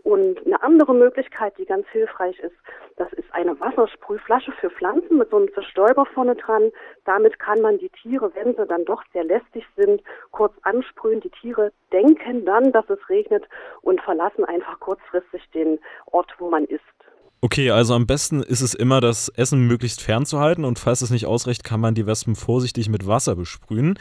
Und 0.05 0.47
eine 0.47 0.63
andere 0.63 0.95
Möglichkeit, 0.95 1.59
die 1.59 1.65
ganz 1.67 1.85
hilfreich 1.89 2.39
ist, 2.39 2.55
das 2.97 3.13
ist 3.15 3.27
eine 3.33 3.59
Wassersprühflasche 3.59 4.53
für 4.53 4.71
Pflanzen 4.71 5.19
mit 5.19 5.31
so 5.31 5.37
einem 5.37 5.53
Zerstäuber 5.53 6.07
vorne 6.07 6.37
dran. 6.37 6.71
Damit 7.05 7.41
kann 7.41 7.61
man 7.61 7.79
die 7.79 7.91
Tiere, 7.91 8.33
wenn 8.37 8.55
sie 8.55 8.67
dann 8.67 8.85
doch 8.85 9.03
sehr 9.13 9.25
lästig 9.25 9.67
sind, 9.77 10.03
kurz 10.31 10.55
ansprühen. 10.63 11.21
Die 11.21 11.31
Tiere 11.31 11.73
denken 11.93 12.45
dann, 12.45 12.71
dass 12.71 12.89
es 12.89 13.01
regnet 13.09 13.49
und 13.83 14.01
verlassen 14.01 14.45
einfach 14.45 14.79
kurzfristig 14.79 15.43
den 15.51 15.81
Ort, 16.07 16.33
wo 16.39 16.49
man 16.51 16.65
ist. 16.67 16.83
Okay, 17.47 17.71
also 17.71 17.95
am 17.95 18.09
besten 18.09 18.43
ist 18.43 18.61
es 18.61 18.75
immer, 18.75 19.01
das 19.01 19.29
Essen 19.29 19.69
möglichst 19.69 20.03
fernzuhalten 20.03 20.65
und 20.65 20.81
falls 20.81 21.01
es 21.01 21.11
nicht 21.11 21.27
ausreicht, 21.27 21.63
kann 21.63 21.79
man 21.79 21.95
die 21.95 22.05
Wespen 22.05 22.35
vorsichtig 22.35 22.89
mit 22.89 23.07
Wasser 23.07 23.37
besprühen. 23.37 24.01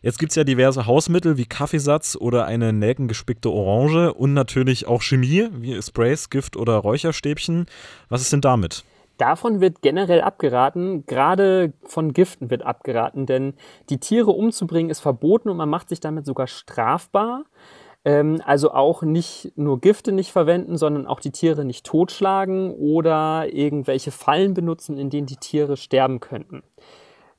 Jetzt 0.00 0.20
gibt 0.20 0.30
es 0.30 0.36
ja 0.36 0.44
diverse 0.44 0.86
Hausmittel 0.86 1.36
wie 1.36 1.44
Kaffeesatz 1.44 2.14
oder 2.14 2.44
eine 2.44 2.72
nelkengespickte 2.72 3.50
Orange 3.50 4.14
und 4.14 4.32
natürlich 4.32 4.86
auch 4.86 5.02
Chemie 5.02 5.48
wie 5.54 5.82
Sprays, 5.82 6.30
Gift 6.30 6.56
oder 6.56 6.76
Räucherstäbchen. 6.76 7.66
Was 8.10 8.20
ist 8.20 8.32
denn 8.32 8.42
damit? 8.42 8.84
Davon 9.16 9.60
wird 9.60 9.82
generell 9.82 10.20
abgeraten, 10.20 11.04
gerade 11.04 11.72
von 11.82 12.12
Giften 12.12 12.48
wird 12.48 12.62
abgeraten, 12.62 13.26
denn 13.26 13.54
die 13.90 13.98
Tiere 13.98 14.30
umzubringen 14.30 14.90
ist 14.90 15.00
verboten 15.00 15.48
und 15.48 15.56
man 15.56 15.68
macht 15.68 15.88
sich 15.88 15.98
damit 15.98 16.26
sogar 16.26 16.46
strafbar. 16.46 17.42
Ähm, 18.04 18.40
also 18.44 18.72
auch 18.72 19.02
nicht 19.02 19.52
nur 19.56 19.80
Gifte 19.80 20.12
nicht 20.12 20.30
verwenden, 20.32 20.76
sondern 20.76 21.06
auch 21.06 21.20
die 21.20 21.32
Tiere 21.32 21.64
nicht 21.64 21.86
totschlagen 21.86 22.72
oder 22.72 23.52
irgendwelche 23.52 24.10
Fallen 24.10 24.54
benutzen, 24.54 24.98
in 24.98 25.10
denen 25.10 25.26
die 25.26 25.36
Tiere 25.36 25.76
sterben 25.76 26.20
könnten. 26.20 26.62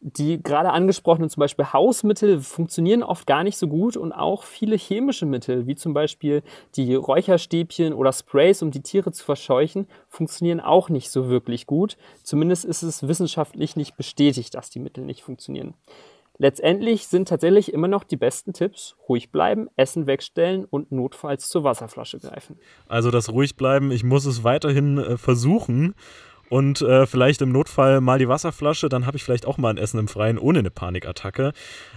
Die 0.07 0.43
gerade 0.43 0.69
angesprochenen 0.69 1.31
zum 1.31 1.41
Beispiel 1.41 1.73
Hausmittel 1.73 2.39
funktionieren 2.39 3.01
oft 3.01 3.25
gar 3.25 3.43
nicht 3.43 3.57
so 3.57 3.67
gut 3.67 3.97
und 3.97 4.11
auch 4.11 4.43
viele 4.43 4.75
chemische 4.75 5.25
Mittel, 5.25 5.65
wie 5.65 5.75
zum 5.75 5.95
Beispiel 5.95 6.43
die 6.75 6.93
Räucherstäbchen 6.93 7.91
oder 7.91 8.11
Sprays, 8.11 8.61
um 8.61 8.69
die 8.69 8.83
Tiere 8.83 9.11
zu 9.11 9.23
verscheuchen, 9.23 9.87
funktionieren 10.07 10.59
auch 10.59 10.89
nicht 10.89 11.09
so 11.09 11.29
wirklich 11.29 11.65
gut. 11.65 11.97
Zumindest 12.21 12.65
ist 12.65 12.83
es 12.83 13.07
wissenschaftlich 13.07 13.75
nicht 13.77 13.97
bestätigt, 13.97 14.53
dass 14.53 14.69
die 14.69 14.79
Mittel 14.79 15.05
nicht 15.05 15.23
funktionieren. 15.23 15.73
Letztendlich 16.37 17.07
sind 17.07 17.27
tatsächlich 17.27 17.73
immer 17.73 17.87
noch 17.87 18.03
die 18.03 18.17
besten 18.17 18.53
Tipps 18.53 18.95
ruhig 19.07 19.31
bleiben, 19.31 19.67
Essen 19.77 20.05
wegstellen 20.07 20.65
und 20.65 20.91
notfalls 20.91 21.47
zur 21.47 21.63
Wasserflasche 21.63 22.19
greifen. 22.19 22.57
Also 22.87 23.11
das 23.11 23.29
ruhig 23.29 23.55
bleiben, 23.55 23.91
ich 23.91 24.03
muss 24.03 24.25
es 24.25 24.43
weiterhin 24.43 24.97
äh, 24.97 25.17
versuchen. 25.17 25.95
und 26.49 26.81
äh, 26.81 27.07
vielleicht 27.07 27.41
im 27.41 27.51
Notfall 27.51 28.01
mal 28.01 28.19
die 28.19 28.29
Wasserflasche, 28.29 28.89
dann 28.89 29.05
habe 29.05 29.17
ich 29.17 29.23
vielleicht 29.23 29.45
auch 29.45 29.57
mal 29.57 29.69
ein 29.69 29.77
Essen 29.77 29.99
im 29.99 30.07
Freien 30.07 30.37
ohne 30.37 30.59
eine 30.59 30.71
Panikattacke. 30.71 31.53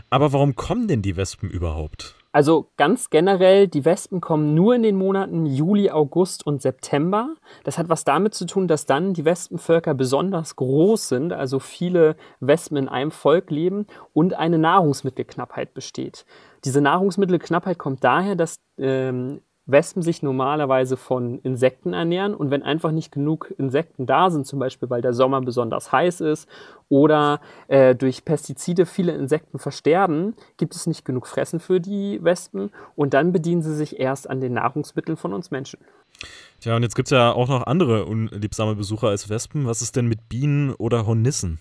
Aber 0.09 0.33
warum 0.33 0.57
kommen 0.57 0.89
denn 0.89 1.03
die 1.03 1.17
Wespen 1.17 1.51
überhaupt? 1.51 2.18
Also 2.31 2.71
ganz 2.77 3.09
generell, 3.09 3.69
die 3.69 3.85
Wespen 3.85 4.21
kommen 4.21 4.55
nur 4.55 4.75
in 4.75 4.83
den 4.83 4.97
Monaten 4.97 5.47
Juli, 5.47 5.91
August 5.91 6.47
und 6.47 6.61
September. 6.61 7.35
Das 7.65 7.79
hat 7.79 7.89
was 7.89 8.05
damit 8.05 8.35
zu 8.35 8.45
tun, 8.45 8.69
dass 8.69 8.85
dann 8.85 9.15
die 9.15 9.25
Wespenvölker 9.25 9.95
besonders 9.95 10.57
groß 10.57 11.09
sind, 11.09 11.33
also 11.33 11.59
viele 11.59 12.17
Wespen 12.41 12.77
in 12.77 12.89
einem 12.89 13.11
Volk 13.11 13.51
leben 13.51 13.87
und 14.13 14.35
eine 14.35 14.59
Nahrungsmittelknappheit 14.59 15.73
besteht. 15.73 16.27
Diese 16.65 16.83
Nahrungsmittelknappheit 16.83 17.79
kommt 17.79 18.05
daher, 18.05 18.37
dass 18.37 18.61
ähm, 18.77 19.41
Wespen 19.69 20.03
sich 20.03 20.23
normalerweise 20.23 20.97
von 20.97 21.39
Insekten 21.41 21.93
ernähren 21.93 22.35
und 22.35 22.51
wenn 22.51 22.63
einfach 22.63 22.91
nicht 22.91 23.13
genug 23.13 23.55
Insekten 23.59 24.07
da 24.07 24.31
sind, 24.31 24.47
zum 24.47 24.59
Beispiel 24.59 24.89
weil 24.89 25.03
der 25.03 25.13
Sommer 25.13 25.43
besonders 25.43 25.93
heiß 25.93 26.23
ist 26.23 26.49
oder 26.89 27.41
äh, 27.69 27.95
durch 27.95 28.25
Pestizide 28.25 28.87
viele 28.87 29.13
Insekten 29.13 29.59
versterben, 29.59 30.35
gibt 30.57 30.75
es 30.75 30.87
nicht 30.87 31.05
genug 31.05 31.27
Fressen 31.27 31.61
für 31.61 31.81
die 31.81 32.19
Wespen 32.25 32.71
und 32.97 33.13
dann 33.13 33.31
bedienen 33.31 33.61
sie 33.61 33.75
sich 33.75 34.01
erst 34.01 34.29
an 34.29 34.41
den 34.41 34.55
Nahrungsmitteln 34.55 35.19
von 35.19 35.35
uns 35.35 35.51
Menschen. 35.51 35.79
Tja, 36.61 36.75
und 36.75 36.83
jetzt 36.83 36.97
gibt 36.97 37.09
es 37.09 37.11
ja 37.13 37.31
auch 37.33 37.49
noch 37.49 37.67
andere 37.67 38.07
unliebsame 38.07 38.75
Besucher 38.75 39.09
als 39.09 39.29
Wespen. 39.29 39.67
Was 39.67 39.83
ist 39.83 39.97
denn 39.97 40.07
mit 40.07 40.31
Bienen 40.31 40.73
oder 40.75 41.07
Hornissen? 41.07 41.61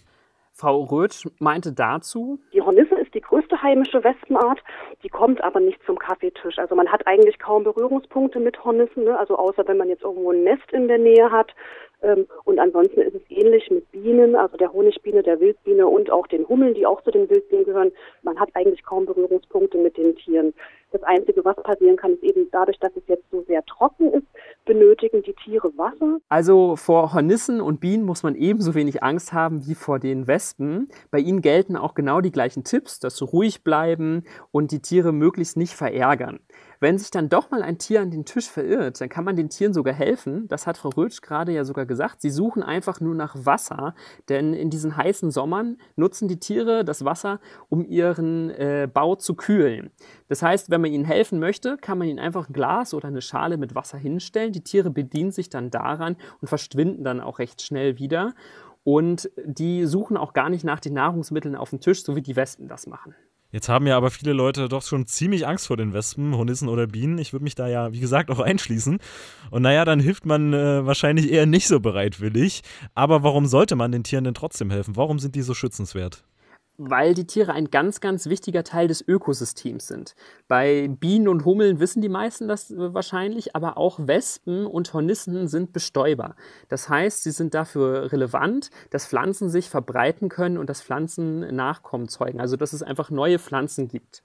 Frau 0.53 0.85
Röth 0.85 1.29
meinte 1.37 1.71
dazu, 1.71 2.39
die 2.51 2.61
Hornisse 2.61 2.86
ist 2.86 2.86
die 3.17 3.21
größte 3.21 3.61
heimische 3.63 4.03
Wespenart, 4.03 4.61
die 5.03 5.09
kommt 5.09 5.43
aber 5.43 5.59
nicht 5.59 5.83
zum 5.85 5.97
Kaffeetisch. 5.97 6.59
Also 6.59 6.75
man 6.75 6.91
hat 6.91 7.07
eigentlich 7.07 7.39
kaum 7.39 7.63
Berührungspunkte 7.63 8.39
mit 8.39 8.63
Hornissen, 8.63 9.05
ne? 9.05 9.17
also 9.17 9.35
außer 9.37 9.67
wenn 9.67 9.77
man 9.77 9.89
jetzt 9.89 10.03
irgendwo 10.03 10.31
ein 10.31 10.43
Nest 10.43 10.71
in 10.71 10.87
der 10.87 10.99
Nähe 10.99 11.31
hat. 11.31 11.53
Ähm, 12.01 12.27
und 12.43 12.59
ansonsten 12.59 13.01
ist 13.01 13.15
es 13.15 13.21
ähnlich 13.29 13.69
mit 13.71 13.91
Bienen, 13.91 14.35
also 14.35 14.55
der 14.57 14.71
Honigbiene, 14.71 15.23
der 15.23 15.39
Wildbiene 15.39 15.87
und 15.87 16.11
auch 16.11 16.27
den 16.27 16.47
Hummeln, 16.47 16.73
die 16.73 16.85
auch 16.85 17.01
zu 17.01 17.11
den 17.11 17.29
Wildbienen 17.29 17.65
gehören. 17.65 17.91
Man 18.21 18.39
hat 18.39 18.49
eigentlich 18.53 18.83
kaum 18.83 19.05
Berührungspunkte 19.05 19.77
mit 19.77 19.97
den 19.97 20.15
Tieren. 20.15 20.53
Das 20.91 21.03
Einzige, 21.03 21.43
was 21.43 21.55
passieren 21.57 21.97
kann, 21.97 22.13
ist 22.13 22.23
eben 22.23 22.47
dadurch, 22.51 22.79
dass 22.79 22.95
es 22.95 23.03
jetzt 23.07 23.29
so 23.29 23.43
sehr 23.47 23.63
trocken 23.65 24.13
ist, 24.13 24.25
benötigen 24.65 25.21
die 25.21 25.33
Tiere 25.33 25.69
Wasser. 25.77 26.19
Also 26.29 26.75
vor 26.77 27.13
Hornissen 27.13 27.59
und 27.59 27.81
Bienen 27.81 28.05
muss 28.05 28.23
man 28.23 28.35
ebenso 28.35 28.73
wenig 28.73 29.03
Angst 29.03 29.33
haben 29.33 29.65
wie 29.67 29.75
vor 29.75 29.99
den 29.99 30.27
Wespen. 30.27 30.87
Bei 31.11 31.19
ihnen 31.19 31.41
gelten 31.41 31.75
auch 31.75 31.93
genau 31.93 32.21
die 32.21 32.31
gleichen 32.31 32.63
Tipps, 32.63 32.99
dass 32.99 33.17
sie 33.17 33.25
ruhig 33.25 33.63
bleiben 33.63 34.23
und 34.51 34.71
die 34.71 34.81
Tiere 34.81 35.11
möglichst 35.11 35.57
nicht 35.57 35.73
verärgern. 35.73 36.39
Wenn 36.79 36.97
sich 36.97 37.11
dann 37.11 37.29
doch 37.29 37.49
mal 37.49 37.63
ein 37.63 37.77
Tier 37.77 38.01
an 38.01 38.11
den 38.11 38.25
Tisch 38.25 38.49
verirrt, 38.49 39.01
dann 39.01 39.09
kann 39.09 39.23
man 39.23 39.35
den 39.35 39.49
Tieren 39.49 39.73
sogar 39.73 39.93
helfen. 39.93 40.47
Das 40.47 40.67
hat 40.67 40.77
Frau 40.77 40.89
Rötsch 40.89 41.21
gerade 41.21 41.51
ja 41.51 41.63
sogar 41.63 41.85
gesagt. 41.85 42.21
Sie 42.21 42.29
suchen 42.29 42.63
einfach 42.63 43.01
nur 43.01 43.15
nach 43.15 43.35
Wasser, 43.45 43.95
denn 44.29 44.53
in 44.53 44.69
diesen 44.69 44.95
heißen 44.95 45.31
Sommern 45.31 45.77
nutzen 45.95 46.27
die 46.27 46.39
Tiere 46.39 46.85
das 46.85 47.03
Wasser, 47.05 47.39
um 47.69 47.83
ihren 47.85 48.49
äh, 48.51 48.87
Bau 48.91 49.15
zu 49.15 49.35
kühlen. 49.35 49.89
Das 50.27 50.41
heißt, 50.41 50.69
wenn 50.69 50.81
man 50.81 50.91
ihnen 50.91 51.05
helfen 51.05 51.39
möchte, 51.39 51.77
kann 51.77 51.97
man 51.97 52.07
ihnen 52.07 52.19
einfach 52.19 52.49
ein 52.49 52.53
Glas 52.53 52.93
oder 52.93 53.07
eine 53.07 53.21
Schale 53.21 53.57
mit 53.57 53.75
Wasser 53.75 53.97
hinstellen. 53.97 54.51
Die 54.51 54.63
Tiere 54.63 54.89
bedienen 54.89 55.31
sich 55.31 55.49
dann 55.49 55.71
daran 55.71 56.15
und 56.41 56.47
verschwinden 56.47 57.03
dann 57.03 57.21
auch 57.21 57.39
recht 57.39 57.61
schnell 57.61 57.97
wieder. 57.97 58.33
Und 58.83 59.29
die 59.43 59.85
suchen 59.85 60.15
auch 60.15 60.31
gar 60.31 60.49
nicht 60.49 60.63
nach 60.63 60.79
den 60.79 60.93
Nahrungsmitteln 60.93 61.55
auf 61.55 61.71
dem 61.71 61.81
Tisch, 61.81 62.03
so 62.03 62.15
wie 62.15 62.21
die 62.21 62.37
Wespen 62.37 62.69
das 62.69 62.87
machen. 62.87 63.15
Jetzt 63.51 63.69
haben 63.69 63.87
ja 63.87 63.95
aber 63.95 64.11
viele 64.11 64.33
Leute 64.33 64.67
doch 64.67 64.83
schon 64.83 65.05
ziemlich 65.05 65.47
Angst 65.47 65.67
vor 65.67 65.77
den 65.77 65.93
Wespen, 65.93 66.35
Hornissen 66.35 66.67
oder 66.67 66.85
Bienen. 66.85 67.17
Ich 67.17 67.31
würde 67.31 67.45
mich 67.45 67.55
da 67.55 67.67
ja, 67.67 67.93
wie 67.93 67.99
gesagt, 67.99 68.29
auch 68.29 68.39
einschließen. 68.39 68.99
Und 69.51 69.61
naja, 69.61 69.85
dann 69.85 70.01
hilft 70.01 70.25
man 70.25 70.53
äh, 70.53 70.85
wahrscheinlich 70.85 71.31
eher 71.31 71.45
nicht 71.45 71.67
so 71.67 71.79
bereitwillig. 71.79 72.61
Aber 72.93 73.23
warum 73.23 73.45
sollte 73.45 73.75
man 73.77 73.91
den 73.91 74.03
Tieren 74.03 74.25
denn 74.25 74.33
trotzdem 74.33 74.69
helfen? 74.69 74.97
Warum 74.97 75.19
sind 75.19 75.35
die 75.35 75.43
so 75.43 75.53
schützenswert? 75.53 76.25
Weil 76.77 77.13
die 77.13 77.25
Tiere 77.25 77.53
ein 77.53 77.71
ganz, 77.71 77.99
ganz 78.01 78.27
wichtiger 78.27 78.63
Teil 78.63 78.87
des 78.87 79.05
Ökosystems 79.07 79.87
sind. 79.87 80.15
Bei 80.47 80.87
Bienen 80.87 81.27
und 81.27 81.43
Hummeln 81.43 81.79
wissen 81.79 82.01
die 82.01 82.09
meisten 82.09 82.47
das 82.47 82.71
äh, 82.71 82.93
wahrscheinlich, 82.93 83.55
aber 83.55 83.77
auch 83.77 83.99
Wespen 83.99 84.65
und 84.65 84.93
Hornissen 84.93 85.47
sind 85.47 85.73
Bestäuber. 85.73 86.35
Das 86.69 86.87
heißt, 86.87 87.23
sie 87.23 87.31
sind 87.31 87.53
dafür 87.53 88.11
relevant, 88.11 88.69
dass 88.91 89.07
Pflanzen 89.07 89.49
sich 89.49 89.69
verbreiten 89.69 90.29
können 90.29 90.57
und 90.57 90.69
dass 90.69 90.81
Pflanzen 90.81 91.55
Nachkommen 91.55 92.07
zeugen. 92.07 92.39
Also 92.39 92.55
dass 92.55 92.73
es 92.73 92.83
einfach 92.83 93.09
neue 93.09 93.39
Pflanzen 93.39 93.87
gibt. 93.87 94.23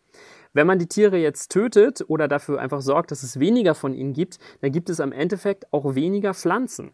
Wenn 0.53 0.67
man 0.67 0.79
die 0.79 0.87
Tiere 0.87 1.17
jetzt 1.17 1.51
tötet 1.51 2.05
oder 2.09 2.29
dafür 2.29 2.61
einfach 2.61 2.83
sorgt, 2.83 3.11
dass 3.11 3.23
es 3.23 3.41
weniger 3.41 3.75
von 3.75 3.95
ihnen 3.95 4.13
gibt, 4.13 4.39
dann 4.61 4.71
gibt 4.71 4.91
es 4.91 5.01
am 5.01 5.13
Endeffekt 5.13 5.73
auch 5.73 5.95
weniger 5.95 6.35
Pflanzen. 6.35 6.93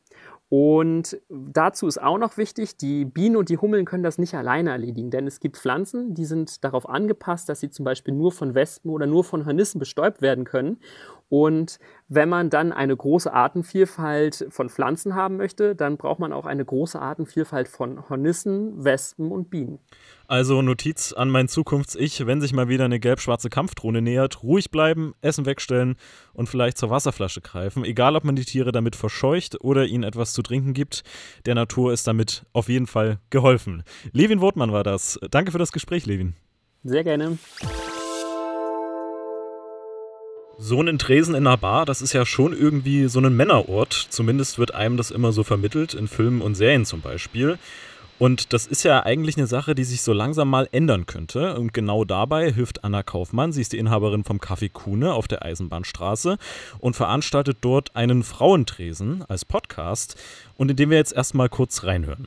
Und 0.51 1.21
dazu 1.29 1.87
ist 1.87 2.01
auch 2.01 2.17
noch 2.17 2.39
wichtig, 2.39 2.79
die 2.79 3.05
Bienen 3.05 3.37
und 3.37 3.51
die 3.51 3.59
Hummeln 3.59 3.85
können 3.85 4.03
das 4.03 4.17
nicht 4.17 4.35
alleine 4.35 4.71
erledigen, 4.71 5.11
denn 5.11 5.27
es 5.27 5.41
gibt 5.41 5.59
Pflanzen, 5.59 6.15
die 6.15 6.25
sind 6.25 6.65
darauf 6.65 6.89
angepasst, 6.89 7.51
dass 7.51 7.61
sie 7.61 7.69
zum 7.69 7.85
Beispiel 7.85 8.15
nur 8.15 8.33
von 8.33 8.55
Wespen 8.55 8.91
oder 8.91 9.07
nur 9.07 9.25
von 9.25 9.45
Hornissen 9.45 9.79
bestäubt 9.79 10.23
werden 10.23 10.45
können. 10.45 10.79
Und 11.29 11.79
wenn 12.09 12.29
man 12.29 12.49
dann 12.49 12.73
eine 12.73 12.97
große 12.97 13.33
Artenvielfalt 13.33 14.47
von 14.49 14.71
Pflanzen 14.71 15.15
haben 15.15 15.37
möchte, 15.37 15.75
dann 15.75 15.99
braucht 15.99 16.21
man 16.21 16.33
auch 16.33 16.47
eine 16.47 16.65
große 16.65 17.01
Artenvielfalt 17.01 17.69
von 17.69 18.09
Hornissen, 18.09 18.83
Wespen 18.83 19.31
und 19.31 19.51
Bienen. 19.51 19.79
Also 20.27 20.63
Notiz 20.63 21.13
an 21.13 21.29
mein 21.29 21.49
Zukunfts-Ich, 21.49 22.27
wenn 22.27 22.41
sich 22.41 22.53
mal 22.53 22.69
wieder 22.69 22.87
eine 22.87 23.01
gelb-schwarze 23.01 23.51
Kampfdrohne 23.51 24.01
nähert, 24.01 24.43
ruhig 24.43 24.71
bleiben, 24.71 25.15
Essen 25.21 25.45
wegstellen 25.45 25.97
und 26.33 26.49
vielleicht 26.49 26.79
zur 26.79 26.91
Wasserflasche 26.91 27.43
greifen. 27.43 27.85
Egal, 27.85 28.17
ob 28.17 28.25
man 28.25 28.37
die 28.37 28.45
Tiere 28.45 28.73
damit 28.73 28.97
verscheucht 28.97 29.63
oder 29.63 29.85
ihnen 29.85 30.05
etwas 30.05 30.33
zu 30.33 30.43
trinken 30.43 30.73
gibt, 30.73 31.03
der 31.45 31.55
Natur 31.55 31.93
ist 31.93 32.07
damit 32.07 32.47
auf 32.53 32.69
jeden 32.69 32.87
Fall 32.87 33.19
geholfen. 33.31 33.83
Levin 34.13 34.41
Wortmann 34.41 34.73
war 34.73 34.85
das. 34.85 35.19
Danke 35.31 35.53
für 35.53 35.59
das 35.59 35.73
Gespräch, 35.73 36.07
Levin. 36.07 36.35
Sehr 36.85 37.05
gerne. 37.05 37.39
So 40.61 40.81
ein 40.83 40.99
Tresen 40.99 41.37
in 41.37 41.47
einer 41.47 41.57
Bar, 41.57 41.87
das 41.87 42.03
ist 42.03 42.13
ja 42.13 42.27
schon 42.27 42.53
irgendwie 42.53 43.07
so 43.07 43.21
ein 43.21 43.37
Männerort. 43.37 43.93
Zumindest 44.11 44.59
wird 44.59 44.75
einem 44.75 44.97
das 44.97 45.13
immer 45.13 45.31
so 45.31 45.45
vermittelt, 45.45 45.95
in 45.95 46.09
Filmen 46.09 46.41
und 46.41 46.57
Serien 46.57 46.85
zum 46.85 47.01
Beispiel. 47.01 47.59
Und 48.19 48.53
das 48.53 48.67
ist 48.67 48.83
ja 48.83 49.05
eigentlich 49.05 49.37
eine 49.37 49.47
Sache, 49.47 49.77
die 49.77 49.85
sich 49.85 50.03
so 50.03 50.13
langsam 50.13 50.51
mal 50.51 50.69
ändern 50.73 51.07
könnte. 51.07 51.57
Und 51.57 51.73
genau 51.73 52.05
dabei 52.05 52.53
hilft 52.53 52.83
Anna 52.83 53.05
Kaufmann. 53.05 53.53
Sie 53.53 53.61
ist 53.61 53.73
die 53.73 53.79
Inhaberin 53.79 54.25
vom 54.25 54.39
Café 54.39 54.69
Kuhne 54.69 55.15
auf 55.15 55.29
der 55.29 55.45
Eisenbahnstraße 55.45 56.39
und 56.81 56.97
veranstaltet 56.97 57.59
dort 57.61 57.95
einen 57.95 58.25
Frauentresen 58.25 59.25
als 59.29 59.45
Podcast. 59.45 60.17
Und 60.57 60.73
in 60.73 60.77
dem 60.77 60.91
wir 60.91 60.99
jetzt 60.99 61.13
erstmal 61.13 61.49
kurz 61.49 61.85
reinhören. 61.85 62.27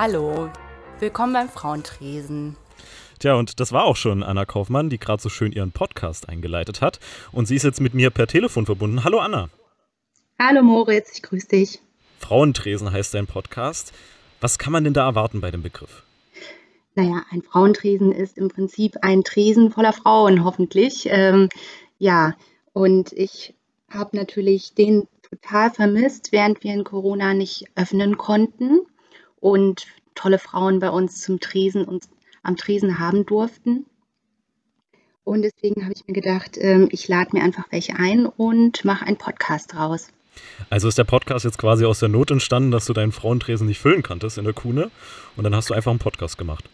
Hallo, 0.00 0.48
willkommen 1.00 1.32
beim 1.32 1.48
Frauentresen. 1.48 2.54
Tja, 3.18 3.34
und 3.34 3.58
das 3.58 3.72
war 3.72 3.82
auch 3.82 3.96
schon 3.96 4.22
Anna 4.22 4.44
Kaufmann, 4.44 4.90
die 4.90 4.98
gerade 4.98 5.20
so 5.20 5.28
schön 5.28 5.50
ihren 5.50 5.72
Podcast 5.72 6.28
eingeleitet 6.28 6.80
hat. 6.80 7.00
Und 7.32 7.48
sie 7.48 7.56
ist 7.56 7.64
jetzt 7.64 7.80
mit 7.80 7.94
mir 7.94 8.10
per 8.10 8.28
Telefon 8.28 8.64
verbunden. 8.64 9.02
Hallo 9.02 9.18
Anna. 9.18 9.48
Hallo 10.38 10.62
Moritz, 10.62 11.10
ich 11.14 11.22
grüße 11.22 11.48
dich. 11.48 11.80
Frauentresen 12.20 12.92
heißt 12.92 13.12
dein 13.12 13.26
Podcast. 13.26 13.92
Was 14.40 14.56
kann 14.56 14.72
man 14.72 14.84
denn 14.84 14.94
da 14.94 15.04
erwarten 15.04 15.40
bei 15.40 15.50
dem 15.50 15.64
Begriff? 15.64 16.04
Naja, 16.94 17.24
ein 17.32 17.42
Frauentresen 17.42 18.12
ist 18.12 18.38
im 18.38 18.50
Prinzip 18.50 18.98
ein 19.02 19.24
Tresen 19.24 19.72
voller 19.72 19.92
Frauen, 19.92 20.44
hoffentlich. 20.44 21.08
Ähm, 21.10 21.48
ja, 21.98 22.36
und 22.72 23.12
ich 23.14 23.52
habe 23.90 24.16
natürlich 24.16 24.74
den 24.74 25.08
total 25.28 25.72
vermisst, 25.72 26.30
während 26.30 26.62
wir 26.62 26.72
in 26.72 26.84
Corona 26.84 27.34
nicht 27.34 27.64
öffnen 27.74 28.16
konnten 28.16 28.82
und 29.40 29.86
tolle 30.14 30.38
Frauen 30.38 30.78
bei 30.78 30.90
uns 30.90 31.20
zum 31.20 31.40
Tresen 31.40 31.84
und 31.84 32.04
am 32.42 32.56
Tresen 32.56 32.98
haben 32.98 33.26
durften. 33.26 33.86
Und 35.24 35.42
deswegen 35.42 35.84
habe 35.84 35.92
ich 35.94 36.06
mir 36.06 36.14
gedacht, 36.14 36.56
ähm, 36.58 36.88
ich 36.90 37.06
lade 37.06 37.30
mir 37.36 37.42
einfach 37.42 37.66
welche 37.70 37.96
ein 37.96 38.26
und 38.26 38.84
mache 38.84 39.04
einen 39.04 39.18
Podcast 39.18 39.74
draus. 39.74 40.08
Also 40.70 40.88
ist 40.88 40.98
der 40.98 41.04
Podcast 41.04 41.44
jetzt 41.44 41.58
quasi 41.58 41.84
aus 41.84 41.98
der 42.00 42.08
Not 42.08 42.30
entstanden, 42.30 42.70
dass 42.70 42.86
du 42.86 42.92
deinen 42.92 43.12
Frauentresen 43.12 43.66
nicht 43.66 43.80
füllen 43.80 44.02
konntest 44.02 44.38
in 44.38 44.44
der 44.44 44.54
Kuhne 44.54 44.90
und 45.36 45.44
dann 45.44 45.54
hast 45.54 45.70
du 45.70 45.74
einfach 45.74 45.90
einen 45.90 45.98
Podcast 45.98 46.38
gemacht. 46.38 46.64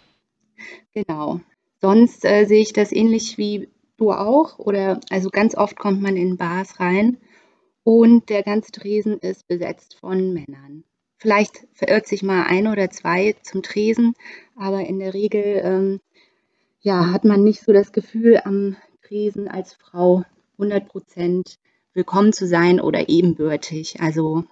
Genau. 0.92 1.40
Sonst 1.80 2.24
äh, 2.24 2.44
sehe 2.44 2.60
ich 2.60 2.72
das 2.72 2.92
ähnlich 2.92 3.38
wie 3.38 3.68
du 3.96 4.12
auch 4.12 4.58
oder 4.58 5.00
also 5.10 5.30
ganz 5.30 5.56
oft 5.56 5.76
kommt 5.76 6.00
man 6.00 6.16
in 6.16 6.36
Bars 6.36 6.80
rein 6.80 7.18
und 7.82 8.28
der 8.28 8.42
ganze 8.42 8.72
Tresen 8.72 9.18
ist 9.18 9.46
besetzt 9.46 9.96
von 10.00 10.32
Männern. 10.32 10.84
Vielleicht 11.24 11.66
verirrt 11.72 12.06
sich 12.06 12.22
mal 12.22 12.42
ein 12.42 12.66
oder 12.66 12.90
zwei 12.90 13.34
zum 13.42 13.62
Tresen, 13.62 14.14
aber 14.56 14.80
in 14.80 14.98
der 14.98 15.14
Regel 15.14 15.62
ähm, 15.64 16.00
ja, 16.80 17.12
hat 17.12 17.24
man 17.24 17.42
nicht 17.42 17.62
so 17.62 17.72
das 17.72 17.92
Gefühl, 17.92 18.42
am 18.44 18.76
Tresen 19.00 19.48
als 19.48 19.72
Frau 19.72 20.24
100 20.58 20.86
Prozent 20.86 21.58
willkommen 21.94 22.34
zu 22.34 22.46
sein 22.46 22.78
oder 22.78 23.08
ebenbürtig. 23.08 24.02
Also 24.02 24.44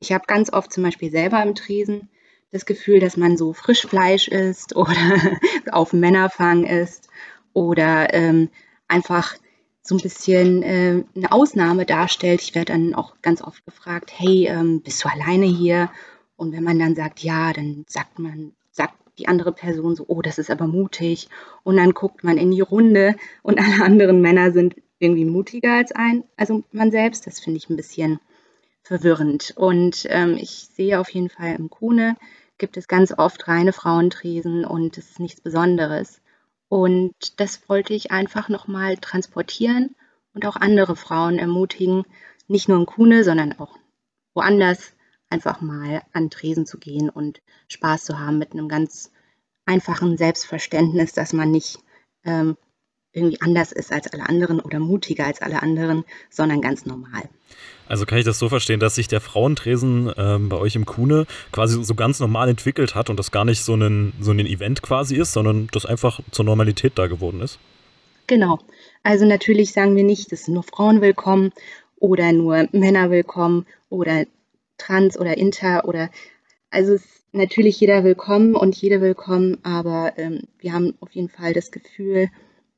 ich 0.00 0.12
habe 0.12 0.26
ganz 0.26 0.52
oft 0.52 0.70
zum 0.70 0.82
Beispiel 0.82 1.10
selber 1.10 1.42
im 1.42 1.54
Tresen 1.54 2.10
das 2.50 2.66
Gefühl, 2.66 3.00
dass 3.00 3.16
man 3.16 3.38
so 3.38 3.54
Frischfleisch 3.54 4.28
isst 4.28 4.76
oder 4.76 4.92
auf 5.72 5.94
Männerfang 5.94 6.64
ist 6.64 7.08
oder 7.54 8.12
ähm, 8.12 8.50
einfach 8.86 9.34
so 9.80 9.94
ein 9.94 10.02
bisschen 10.02 10.62
äh, 10.62 11.04
eine 11.16 11.32
Ausnahme 11.32 11.86
darstellt. 11.86 12.42
Ich 12.42 12.54
werde 12.54 12.74
dann 12.74 12.94
auch 12.94 13.14
ganz 13.22 13.40
oft 13.40 13.64
gefragt, 13.64 14.12
hey, 14.14 14.46
ähm, 14.48 14.82
bist 14.82 15.02
du 15.02 15.08
alleine 15.08 15.46
hier? 15.46 15.88
Und 16.38 16.52
wenn 16.52 16.64
man 16.64 16.78
dann 16.78 16.94
sagt, 16.94 17.20
ja, 17.20 17.52
dann 17.52 17.84
sagt 17.88 18.18
man, 18.18 18.52
sagt 18.70 18.94
die 19.18 19.28
andere 19.28 19.52
Person 19.52 19.96
so, 19.96 20.04
oh, 20.06 20.22
das 20.22 20.38
ist 20.38 20.50
aber 20.50 20.66
mutig. 20.66 21.28
Und 21.64 21.76
dann 21.76 21.92
guckt 21.92 22.24
man 22.24 22.38
in 22.38 22.52
die 22.52 22.62
Runde 22.62 23.16
und 23.42 23.58
alle 23.58 23.84
anderen 23.84 24.22
Männer 24.22 24.52
sind 24.52 24.76
irgendwie 25.00 25.26
mutiger 25.26 25.74
als 25.74 25.92
ein, 25.92 26.24
also 26.36 26.64
man 26.72 26.90
selbst. 26.90 27.26
Das 27.26 27.40
finde 27.40 27.58
ich 27.58 27.68
ein 27.68 27.76
bisschen 27.76 28.20
verwirrend. 28.82 29.52
Und 29.56 30.06
ähm, 30.08 30.36
ich 30.40 30.68
sehe 30.72 30.98
auf 30.98 31.10
jeden 31.10 31.28
Fall 31.28 31.56
im 31.58 31.68
Kuhne 31.68 32.16
gibt 32.58 32.76
es 32.76 32.88
ganz 32.88 33.12
oft 33.16 33.48
reine 33.48 33.72
Frauentresen 33.72 34.64
und 34.64 34.98
es 34.98 35.10
ist 35.10 35.20
nichts 35.20 35.40
Besonderes. 35.40 36.20
Und 36.68 37.14
das 37.40 37.68
wollte 37.68 37.94
ich 37.94 38.10
einfach 38.10 38.48
nochmal 38.48 38.96
transportieren 38.96 39.94
und 40.34 40.44
auch 40.44 40.56
andere 40.56 40.96
Frauen 40.96 41.38
ermutigen, 41.38 42.04
nicht 42.48 42.68
nur 42.68 42.78
in 42.78 42.86
Kuhne, 42.86 43.24
sondern 43.24 43.58
auch 43.58 43.78
woanders 44.34 44.92
einfach 45.30 45.60
mal 45.60 46.02
an 46.12 46.30
Tresen 46.30 46.66
zu 46.66 46.78
gehen 46.78 47.10
und 47.10 47.40
Spaß 47.68 48.04
zu 48.04 48.18
haben 48.18 48.38
mit 48.38 48.52
einem 48.52 48.68
ganz 48.68 49.10
einfachen 49.66 50.16
Selbstverständnis, 50.16 51.12
dass 51.12 51.32
man 51.32 51.50
nicht 51.50 51.78
ähm, 52.24 52.56
irgendwie 53.12 53.40
anders 53.40 53.72
ist 53.72 53.92
als 53.92 54.06
alle 54.12 54.28
anderen 54.28 54.60
oder 54.60 54.78
mutiger 54.78 55.26
als 55.26 55.42
alle 55.42 55.62
anderen, 55.62 56.04
sondern 56.30 56.60
ganz 56.60 56.86
normal. 56.86 57.28
Also 57.86 58.04
kann 58.04 58.18
ich 58.18 58.24
das 58.24 58.38
so 58.38 58.48
verstehen, 58.48 58.80
dass 58.80 58.94
sich 58.94 59.08
der 59.08 59.20
Frauentresen 59.20 60.12
ähm, 60.16 60.48
bei 60.48 60.56
euch 60.58 60.76
im 60.76 60.84
Kuhne 60.84 61.26
quasi 61.52 61.82
so 61.82 61.94
ganz 61.94 62.20
normal 62.20 62.48
entwickelt 62.48 62.94
hat 62.94 63.08
und 63.08 63.18
das 63.18 63.30
gar 63.30 63.44
nicht 63.44 63.62
so 63.62 63.74
ein, 63.74 64.12
so 64.20 64.30
ein 64.30 64.40
Event 64.40 64.82
quasi 64.82 65.16
ist, 65.16 65.32
sondern 65.32 65.68
das 65.72 65.86
einfach 65.86 66.20
zur 66.30 66.44
Normalität 66.44 66.92
da 66.96 67.06
geworden 67.06 67.40
ist? 67.40 67.58
Genau. 68.26 68.58
Also 69.02 69.24
natürlich 69.24 69.72
sagen 69.72 69.96
wir 69.96 70.04
nicht, 70.04 70.30
es 70.32 70.44
sind 70.44 70.54
nur 70.54 70.62
Frauen 70.64 71.00
willkommen 71.00 71.52
oder 71.96 72.32
nur 72.32 72.68
Männer 72.72 73.10
willkommen 73.10 73.66
oder 73.88 74.26
trans 74.78 75.18
oder 75.18 75.36
inter 75.36 75.86
oder 75.86 76.10
also 76.70 76.94
ist 76.94 77.06
natürlich 77.32 77.80
jeder 77.80 78.04
willkommen 78.04 78.54
und 78.54 78.76
jede 78.76 79.00
willkommen, 79.00 79.58
aber 79.62 80.12
ähm, 80.16 80.42
wir 80.58 80.72
haben 80.72 80.94
auf 81.00 81.10
jeden 81.12 81.28
Fall 81.28 81.52
das 81.52 81.70
Gefühl, 81.70 82.28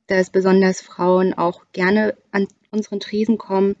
dass 0.07 0.29
besonders 0.29 0.81
Frauen 0.81 1.33
auch 1.33 1.61
gerne 1.73 2.15
an 2.31 2.47
unseren 2.69 2.99
Tresen 2.99 3.37
kommen, 3.37 3.75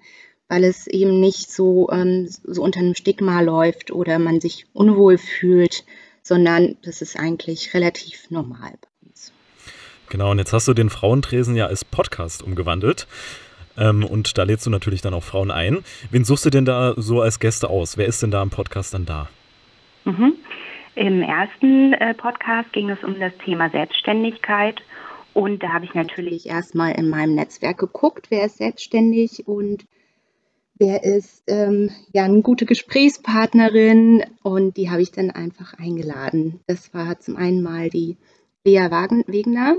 weil 0.47 0.63
es 0.63 0.87
eben 0.87 1.19
nicht 1.19 1.51
so, 1.51 1.89
ähm, 1.91 2.27
so 2.43 2.61
unter 2.61 2.79
einem 2.79 2.95
Stigma 2.95 3.41
läuft 3.41 3.91
oder 3.91 4.19
man 4.19 4.41
sich 4.41 4.65
unwohl 4.73 5.17
fühlt, 5.17 5.83
sondern 6.23 6.77
das 6.83 7.01
ist 7.01 7.17
eigentlich 7.17 7.73
relativ 7.73 8.29
normal 8.29 8.73
bei 8.81 9.07
uns. 9.07 9.31
Genau, 10.09 10.31
und 10.31 10.39
jetzt 10.39 10.53
hast 10.53 10.67
du 10.67 10.73
den 10.73 10.89
Frauentresen 10.89 11.55
ja 11.55 11.67
als 11.67 11.85
Podcast 11.85 12.43
umgewandelt. 12.43 13.07
Ähm, 13.77 14.03
und 14.03 14.37
da 14.37 14.43
lädst 14.43 14.65
du 14.65 14.69
natürlich 14.69 15.01
dann 15.01 15.13
auch 15.13 15.23
Frauen 15.23 15.51
ein. 15.51 15.79
Wen 16.09 16.23
suchst 16.23 16.45
du 16.45 16.49
denn 16.49 16.65
da 16.65 16.93
so 16.97 17.21
als 17.21 17.39
Gäste 17.39 17.69
aus? 17.69 17.97
Wer 17.97 18.07
ist 18.07 18.21
denn 18.23 18.31
da 18.31 18.41
im 18.41 18.49
Podcast 18.49 18.93
dann 18.93 19.05
da? 19.05 19.29
Mhm. 20.05 20.33
Im 20.95 21.21
ersten 21.21 21.93
äh, 21.93 22.13
Podcast 22.13 22.73
ging 22.73 22.89
es 22.89 23.01
um 23.03 23.19
das 23.19 23.31
Thema 23.45 23.69
Selbstständigkeit 23.69 24.81
und 25.33 25.63
da 25.63 25.69
habe 25.69 25.85
ich 25.85 25.93
natürlich 25.93 26.47
erstmal 26.47 26.93
in 26.93 27.09
meinem 27.09 27.35
Netzwerk 27.35 27.77
geguckt, 27.77 28.27
wer 28.29 28.45
ist 28.45 28.57
selbstständig 28.57 29.47
und 29.47 29.85
wer 30.75 31.03
ist 31.03 31.43
ähm, 31.47 31.91
ja 32.11 32.25
eine 32.25 32.41
gute 32.41 32.65
Gesprächspartnerin 32.65 34.25
und 34.43 34.75
die 34.75 34.89
habe 34.89 35.01
ich 35.01 35.11
dann 35.11 35.31
einfach 35.31 35.73
eingeladen. 35.75 36.59
Das 36.67 36.93
war 36.93 37.19
zum 37.19 37.37
einen 37.37 37.61
mal 37.61 37.89
die 37.89 38.17
Lea 38.65 38.89
Wegener. 39.27 39.77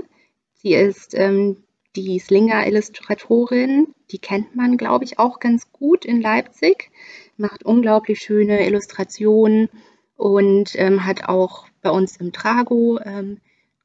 Sie 0.55 0.73
ist 0.73 1.13
ähm, 1.13 1.57
die 1.95 2.19
Slinger-Illustratorin, 2.19 3.93
die 4.11 4.17
kennt 4.17 4.55
man, 4.55 4.77
glaube 4.77 5.05
ich, 5.05 5.19
auch 5.19 5.39
ganz 5.39 5.71
gut 5.71 6.05
in 6.05 6.21
Leipzig, 6.21 6.91
macht 7.37 7.63
unglaublich 7.63 8.19
schöne 8.19 8.65
Illustrationen 8.65 9.69
und 10.15 10.71
ähm, 10.75 11.05
hat 11.05 11.25
auch 11.27 11.67
bei 11.81 11.89
uns 11.89 12.17
im 12.17 12.31
Trago 12.31 12.99
ähm, 13.03 13.39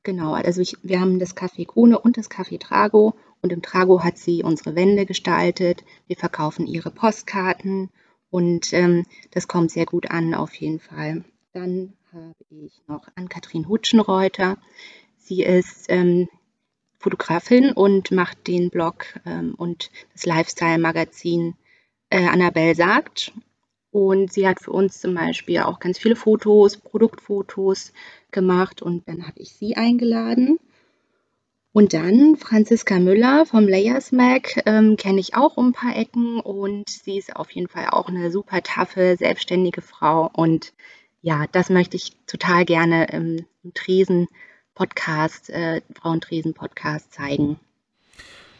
Genau, 0.08 0.32
also 0.32 0.62
ich, 0.62 0.74
wir 0.82 1.00
haben 1.00 1.18
das 1.18 1.36
Café 1.36 1.66
Kuhne 1.66 1.98
und 1.98 2.16
das 2.16 2.30
Café 2.30 2.58
Trago 2.58 3.14
und 3.42 3.52
im 3.52 3.60
Trago 3.60 4.02
hat 4.02 4.16
sie 4.16 4.42
unsere 4.42 4.74
Wände 4.74 5.04
gestaltet. 5.04 5.84
Wir 6.06 6.16
verkaufen 6.16 6.66
ihre 6.66 6.90
Postkarten 6.90 7.90
und 8.30 8.72
ähm, 8.72 9.04
das 9.32 9.48
kommt 9.48 9.70
sehr 9.70 9.84
gut 9.84 10.10
an 10.10 10.32
auf 10.32 10.54
jeden 10.54 10.80
Fall. 10.80 11.24
Dann 11.52 11.92
habe 12.10 12.34
ich 12.48 12.80
noch 12.86 13.06
Ann-Kathrin 13.16 13.68
Hutschenreuter. 13.68 14.56
Sie 15.18 15.42
ist 15.42 15.86
ähm, 15.90 16.28
Fotografin 16.98 17.72
und 17.72 18.10
macht 18.10 18.46
den 18.46 18.70
Blog 18.70 19.06
ähm, 19.24 19.54
und 19.56 19.90
das 20.12 20.26
Lifestyle-Magazin 20.26 21.54
äh, 22.10 22.26
Annabelle 22.26 22.74
sagt. 22.74 23.32
Und 23.90 24.32
sie 24.32 24.46
hat 24.46 24.60
für 24.60 24.72
uns 24.72 25.00
zum 25.00 25.14
Beispiel 25.14 25.60
auch 25.60 25.80
ganz 25.80 25.98
viele 25.98 26.16
Fotos, 26.16 26.76
Produktfotos 26.76 27.92
gemacht 28.30 28.82
und 28.82 29.08
dann 29.08 29.26
habe 29.26 29.40
ich 29.40 29.54
sie 29.54 29.76
eingeladen. 29.76 30.58
Und 31.72 31.92
dann 31.92 32.36
Franziska 32.36 32.98
Müller 32.98 33.46
vom 33.46 33.68
Layers 33.68 34.10
Mag 34.10 34.62
ähm, 34.66 34.96
kenne 34.96 35.20
ich 35.20 35.36
auch 35.36 35.56
um 35.56 35.68
ein 35.68 35.72
paar 35.72 35.96
Ecken 35.96 36.40
und 36.40 36.88
sie 36.88 37.18
ist 37.18 37.36
auf 37.36 37.50
jeden 37.52 37.68
Fall 37.68 37.88
auch 37.90 38.08
eine 38.08 38.30
super 38.30 38.62
taffe, 38.62 39.16
selbstständige 39.16 39.80
Frau. 39.80 40.30
Und 40.32 40.72
ja, 41.20 41.46
das 41.52 41.70
möchte 41.70 41.96
ich 41.96 42.16
total 42.26 42.64
gerne 42.64 43.06
im, 43.12 43.46
im 43.62 43.74
Tresen-Podcast, 44.78 45.50
äh, 45.50 45.82
Frauentresen-Podcast 46.00 47.12
zeigen. 47.12 47.58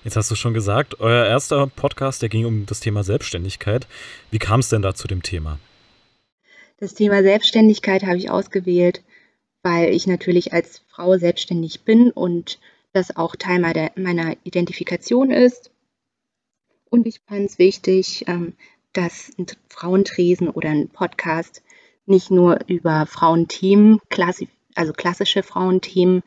Jetzt 0.03 0.17
hast 0.17 0.31
du 0.31 0.35
schon 0.35 0.55
gesagt, 0.55 1.01
euer 1.01 1.27
erster 1.27 1.67
Podcast, 1.69 2.23
der 2.23 2.29
ging 2.29 2.45
um 2.45 2.67
das 2.67 2.81
Thema 2.81 3.05
Selbstständigkeit. 3.05 3.87
Wie 4.31 4.39
kam 4.39 4.61
es 4.61 4.69
denn 4.69 4.83
da 4.83 4.95
zu 4.95 5.07
dem 5.07 5.23
Thema? 5.23 5.59
Das 6.79 6.95
Thema 6.95 7.23
Selbstständigkeit 7.23 8.03
habe 8.05 8.17
ich 8.17 8.31
ausgewählt, 8.31 9.03
weil 9.63 9.95
ich 9.95 10.07
natürlich 10.07 10.53
als 10.53 10.83
Frau 10.89 11.17
selbstständig 11.19 11.83
bin 11.83 12.11
und 12.11 12.59
das 12.93 13.17
auch 13.17 13.37
Teil 13.37 13.61
meiner 13.61 14.37
Identifikation 14.43 15.31
ist. 15.31 15.71
Und 16.91 17.07
ich 17.07 17.21
fand 17.29 17.51
es 17.51 17.59
wichtig, 17.59 18.25
ähm, 18.27 18.55
dass 18.93 19.31
ein 19.39 19.47
Frauentresen 19.69 20.49
oder 20.49 20.71
ein 20.71 20.89
Podcast 20.89 21.63
nicht 22.07 22.31
nur 22.31 22.61
über 22.67 23.07
Frauenthemen, 23.07 24.01
also 24.79 24.93
klassische 24.93 25.43
Frauenthemen 25.43 26.23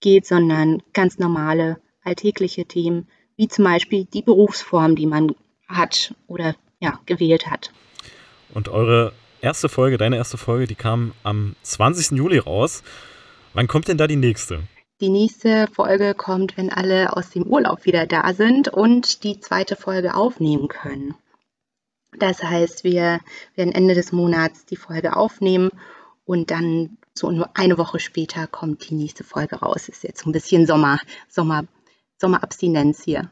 geht, 0.00 0.26
sondern 0.26 0.82
ganz 0.92 1.18
normale 1.18 1.78
alltägliche 2.02 2.64
Themen, 2.64 3.08
wie 3.36 3.48
zum 3.48 3.64
Beispiel 3.64 4.04
die 4.04 4.22
Berufsform, 4.22 4.96
die 4.96 5.06
man 5.06 5.34
hat 5.68 6.14
oder 6.26 6.54
ja, 6.80 7.00
gewählt 7.06 7.50
hat. 7.50 7.72
Und 8.54 8.68
eure 8.68 9.12
erste 9.40 9.68
Folge, 9.68 9.98
deine 9.98 10.16
erste 10.16 10.38
Folge, 10.38 10.66
die 10.66 10.74
kam 10.74 11.12
am 11.22 11.56
20. 11.62 12.16
Juli 12.16 12.38
raus. 12.38 12.82
Wann 13.54 13.66
kommt 13.66 13.88
denn 13.88 13.98
da 13.98 14.06
die 14.06 14.16
nächste? 14.16 14.62
Die 15.00 15.08
nächste 15.08 15.66
Folge 15.72 16.14
kommt, 16.14 16.56
wenn 16.56 16.72
alle 16.72 17.16
aus 17.16 17.30
dem 17.30 17.42
Urlaub 17.42 17.84
wieder 17.84 18.06
da 18.06 18.32
sind 18.32 18.68
und 18.68 19.24
die 19.24 19.40
zweite 19.40 19.76
Folge 19.76 20.14
aufnehmen 20.14 20.68
können. 20.68 21.14
Das 22.18 22.42
heißt, 22.42 22.84
wir 22.84 23.20
werden 23.56 23.74
Ende 23.74 23.94
des 23.94 24.12
Monats 24.12 24.64
die 24.64 24.76
Folge 24.76 25.16
aufnehmen 25.16 25.70
und 26.24 26.50
dann 26.50 26.96
so 27.18 27.30
nur 27.30 27.50
eine 27.54 27.78
Woche 27.78 28.00
später 28.00 28.46
kommt 28.46 28.88
die 28.88 28.94
nächste 28.94 29.24
Folge 29.24 29.56
raus. 29.56 29.88
Ist 29.88 30.04
jetzt 30.04 30.22
so 30.22 30.30
ein 30.30 30.32
bisschen 30.32 30.66
Sommer, 30.66 30.98
Sommer 31.28 31.64
Sommerabstinenz 32.18 33.02
hier. 33.04 33.30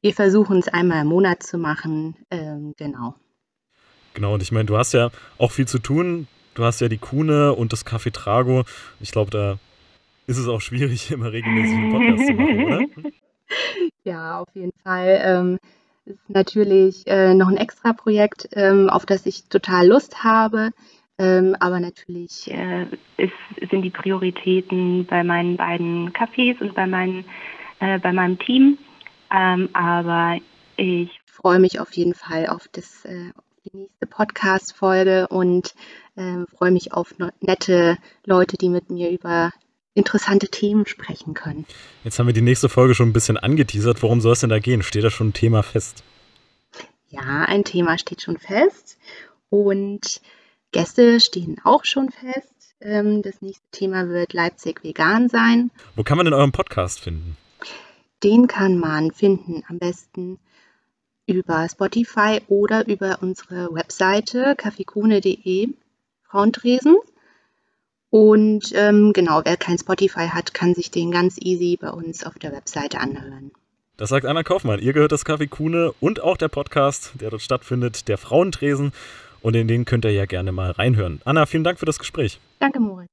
Wir 0.00 0.14
versuchen 0.14 0.58
es 0.58 0.68
einmal 0.68 1.02
im 1.02 1.08
Monat 1.08 1.42
zu 1.42 1.58
machen, 1.58 2.16
ähm, 2.30 2.74
genau. 2.76 3.14
Genau, 4.14 4.34
und 4.34 4.42
ich 4.42 4.52
meine, 4.52 4.66
du 4.66 4.76
hast 4.76 4.92
ja 4.92 5.10
auch 5.38 5.52
viel 5.52 5.68
zu 5.68 5.78
tun. 5.78 6.26
Du 6.54 6.64
hast 6.64 6.80
ja 6.80 6.88
die 6.88 6.98
Kuhne 6.98 7.54
und 7.54 7.72
das 7.72 7.86
Café 7.86 8.12
Trago. 8.12 8.64
Ich 9.00 9.12
glaube, 9.12 9.30
da 9.30 9.58
ist 10.26 10.38
es 10.38 10.48
auch 10.48 10.60
schwierig, 10.60 11.10
immer 11.12 11.32
regelmäßig 11.32 11.76
einen 11.76 11.92
Podcast 11.92 12.26
zu 12.26 12.32
machen, 12.34 12.64
oder? 12.64 13.10
Ja, 14.04 14.40
auf 14.40 14.48
jeden 14.54 14.72
Fall. 14.82 15.20
Ähm, 15.22 15.58
ist 16.06 16.18
natürlich 16.28 17.06
äh, 17.06 17.34
noch 17.34 17.48
ein 17.48 17.58
extra 17.58 17.92
Projekt, 17.92 18.48
ähm, 18.52 18.88
auf 18.88 19.04
das 19.04 19.26
ich 19.26 19.44
total 19.44 19.88
Lust 19.88 20.24
habe. 20.24 20.70
Ähm, 21.22 21.54
aber 21.60 21.78
natürlich 21.78 22.50
äh, 22.50 22.86
ist, 23.16 23.70
sind 23.70 23.82
die 23.82 23.90
Prioritäten 23.90 25.06
bei 25.06 25.22
meinen 25.22 25.56
beiden 25.56 26.12
Cafés 26.12 26.60
und 26.60 26.74
bei 26.74 26.84
meinen 26.84 27.24
äh, 27.78 28.00
bei 28.00 28.12
meinem 28.12 28.40
Team. 28.40 28.76
Ähm, 29.32 29.68
aber 29.72 30.38
ich 30.76 31.10
freue 31.26 31.60
mich 31.60 31.78
auf 31.78 31.92
jeden 31.92 32.14
Fall 32.14 32.48
auf, 32.48 32.66
das, 32.72 33.04
äh, 33.04 33.30
auf 33.36 33.44
die 33.64 33.76
nächste 33.76 34.06
Podcast-Folge 34.06 35.28
und 35.28 35.74
äh, 36.16 36.44
freue 36.56 36.72
mich 36.72 36.92
auf 36.92 37.14
nette 37.40 37.98
Leute, 38.24 38.56
die 38.56 38.68
mit 38.68 38.90
mir 38.90 39.10
über 39.10 39.52
interessante 39.94 40.48
Themen 40.48 40.86
sprechen 40.86 41.34
können. 41.34 41.66
Jetzt 42.02 42.18
haben 42.18 42.26
wir 42.26 42.34
die 42.34 42.40
nächste 42.40 42.68
Folge 42.68 42.96
schon 42.96 43.10
ein 43.10 43.12
bisschen 43.12 43.36
angeteasert. 43.36 44.02
Worum 44.02 44.20
soll 44.20 44.32
es 44.32 44.40
denn 44.40 44.50
da 44.50 44.58
gehen? 44.58 44.82
Steht 44.82 45.04
da 45.04 45.10
schon 45.10 45.28
ein 45.28 45.34
Thema 45.34 45.62
fest? 45.62 46.02
Ja, 47.10 47.44
ein 47.46 47.62
Thema 47.62 47.96
steht 47.96 48.22
schon 48.22 48.38
fest 48.38 48.98
und 49.50 50.20
Gäste 50.72 51.20
stehen 51.20 51.60
auch 51.64 51.84
schon 51.84 52.10
fest. 52.10 52.74
Ähm, 52.80 53.22
das 53.22 53.40
nächste 53.42 53.64
Thema 53.70 54.08
wird 54.08 54.32
Leipzig 54.32 54.82
vegan 54.82 55.28
sein. 55.28 55.70
Wo 55.94 56.02
kann 56.02 56.16
man 56.16 56.26
denn 56.26 56.34
euren 56.34 56.52
Podcast 56.52 57.00
finden? 57.00 57.36
Den 58.22 58.46
kann 58.46 58.78
man 58.78 59.12
finden 59.12 59.62
am 59.68 59.78
besten 59.78 60.38
über 61.26 61.68
Spotify 61.68 62.40
oder 62.48 62.86
über 62.88 63.18
unsere 63.20 63.72
Webseite 63.72 64.54
kaffeekune.de 64.56 65.68
Frauentresen. 66.22 66.96
Und 68.10 68.72
ähm, 68.74 69.12
genau, 69.12 69.42
wer 69.44 69.56
kein 69.56 69.78
Spotify 69.78 70.28
hat, 70.28 70.52
kann 70.52 70.74
sich 70.74 70.90
den 70.90 71.10
ganz 71.10 71.36
easy 71.40 71.78
bei 71.80 71.90
uns 71.90 72.24
auf 72.24 72.38
der 72.38 72.52
Webseite 72.52 73.00
anhören. 73.00 73.52
Das 73.96 74.10
sagt 74.10 74.26
Anna 74.26 74.42
Kaufmann. 74.42 74.80
Ihr 74.80 74.92
gehört 74.92 75.12
das 75.12 75.24
Kaffee 75.24 75.46
Kuhne 75.46 75.94
und 76.00 76.20
auch 76.20 76.36
der 76.36 76.48
Podcast, 76.48 77.12
der 77.20 77.30
dort 77.30 77.42
stattfindet, 77.42 78.08
der 78.08 78.18
Frauentresen. 78.18 78.92
Und 79.42 79.56
in 79.56 79.68
den 79.68 79.84
könnt 79.84 80.04
ihr 80.04 80.12
ja 80.12 80.26
gerne 80.26 80.52
mal 80.52 80.70
reinhören. 80.70 81.20
Anna, 81.24 81.46
vielen 81.46 81.64
Dank 81.64 81.78
für 81.78 81.86
das 81.86 81.98
Gespräch. 81.98 82.40
Danke, 82.60 82.80
Moritz. 82.80 83.10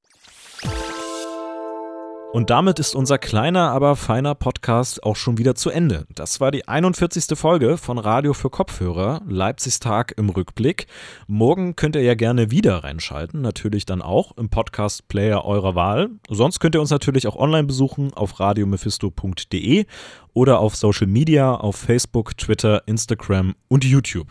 Und 2.32 2.50
damit 2.50 2.78
ist 2.78 2.94
unser 2.94 3.18
kleiner, 3.18 3.70
aber 3.70 3.96
feiner 3.96 4.36
Podcast 4.36 5.02
auch 5.02 5.16
schon 5.16 5.36
wieder 5.36 5.56
zu 5.56 5.68
Ende. 5.68 6.06
Das 6.14 6.40
war 6.40 6.52
die 6.52 6.68
41. 6.68 7.36
Folge 7.36 7.76
von 7.76 7.98
Radio 7.98 8.34
für 8.34 8.50
Kopfhörer, 8.50 9.20
Leipzigs 9.26 9.80
Tag 9.80 10.14
im 10.16 10.28
Rückblick. 10.28 10.86
Morgen 11.26 11.74
könnt 11.74 11.96
ihr 11.96 12.02
ja 12.02 12.14
gerne 12.14 12.52
wieder 12.52 12.84
reinschalten, 12.84 13.40
natürlich 13.40 13.84
dann 13.84 14.00
auch 14.00 14.36
im 14.36 14.48
Podcast-Player 14.48 15.44
eurer 15.44 15.74
Wahl. 15.74 16.10
Sonst 16.28 16.60
könnt 16.60 16.76
ihr 16.76 16.80
uns 16.80 16.90
natürlich 16.90 17.26
auch 17.26 17.34
online 17.34 17.64
besuchen 17.64 18.14
auf 18.14 18.38
radiomephisto.de 18.38 19.86
oder 20.32 20.60
auf 20.60 20.76
Social 20.76 21.08
Media, 21.08 21.56
auf 21.56 21.74
Facebook, 21.74 22.36
Twitter, 22.38 22.86
Instagram 22.86 23.56
und 23.66 23.84
YouTube. 23.84 24.28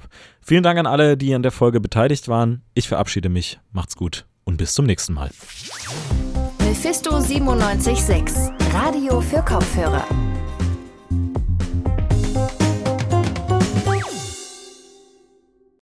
Vielen 0.49 0.63
Dank 0.63 0.79
an 0.79 0.87
alle, 0.87 1.15
die 1.15 1.35
an 1.35 1.43
der 1.43 1.51
Folge 1.51 1.79
beteiligt 1.79 2.27
waren. 2.27 2.63
Ich 2.73 2.87
verabschiede 2.87 3.29
mich. 3.29 3.59
Macht's 3.71 3.95
gut 3.95 4.25
und 4.45 4.57
bis 4.57 4.73
zum 4.73 4.87
nächsten 4.87 5.13
Mal. 5.13 5.29
Mephisto 6.65 7.11
976, 7.11 8.51
Radio 8.73 9.21
für 9.21 9.43
Kopfhörer. 9.43 10.03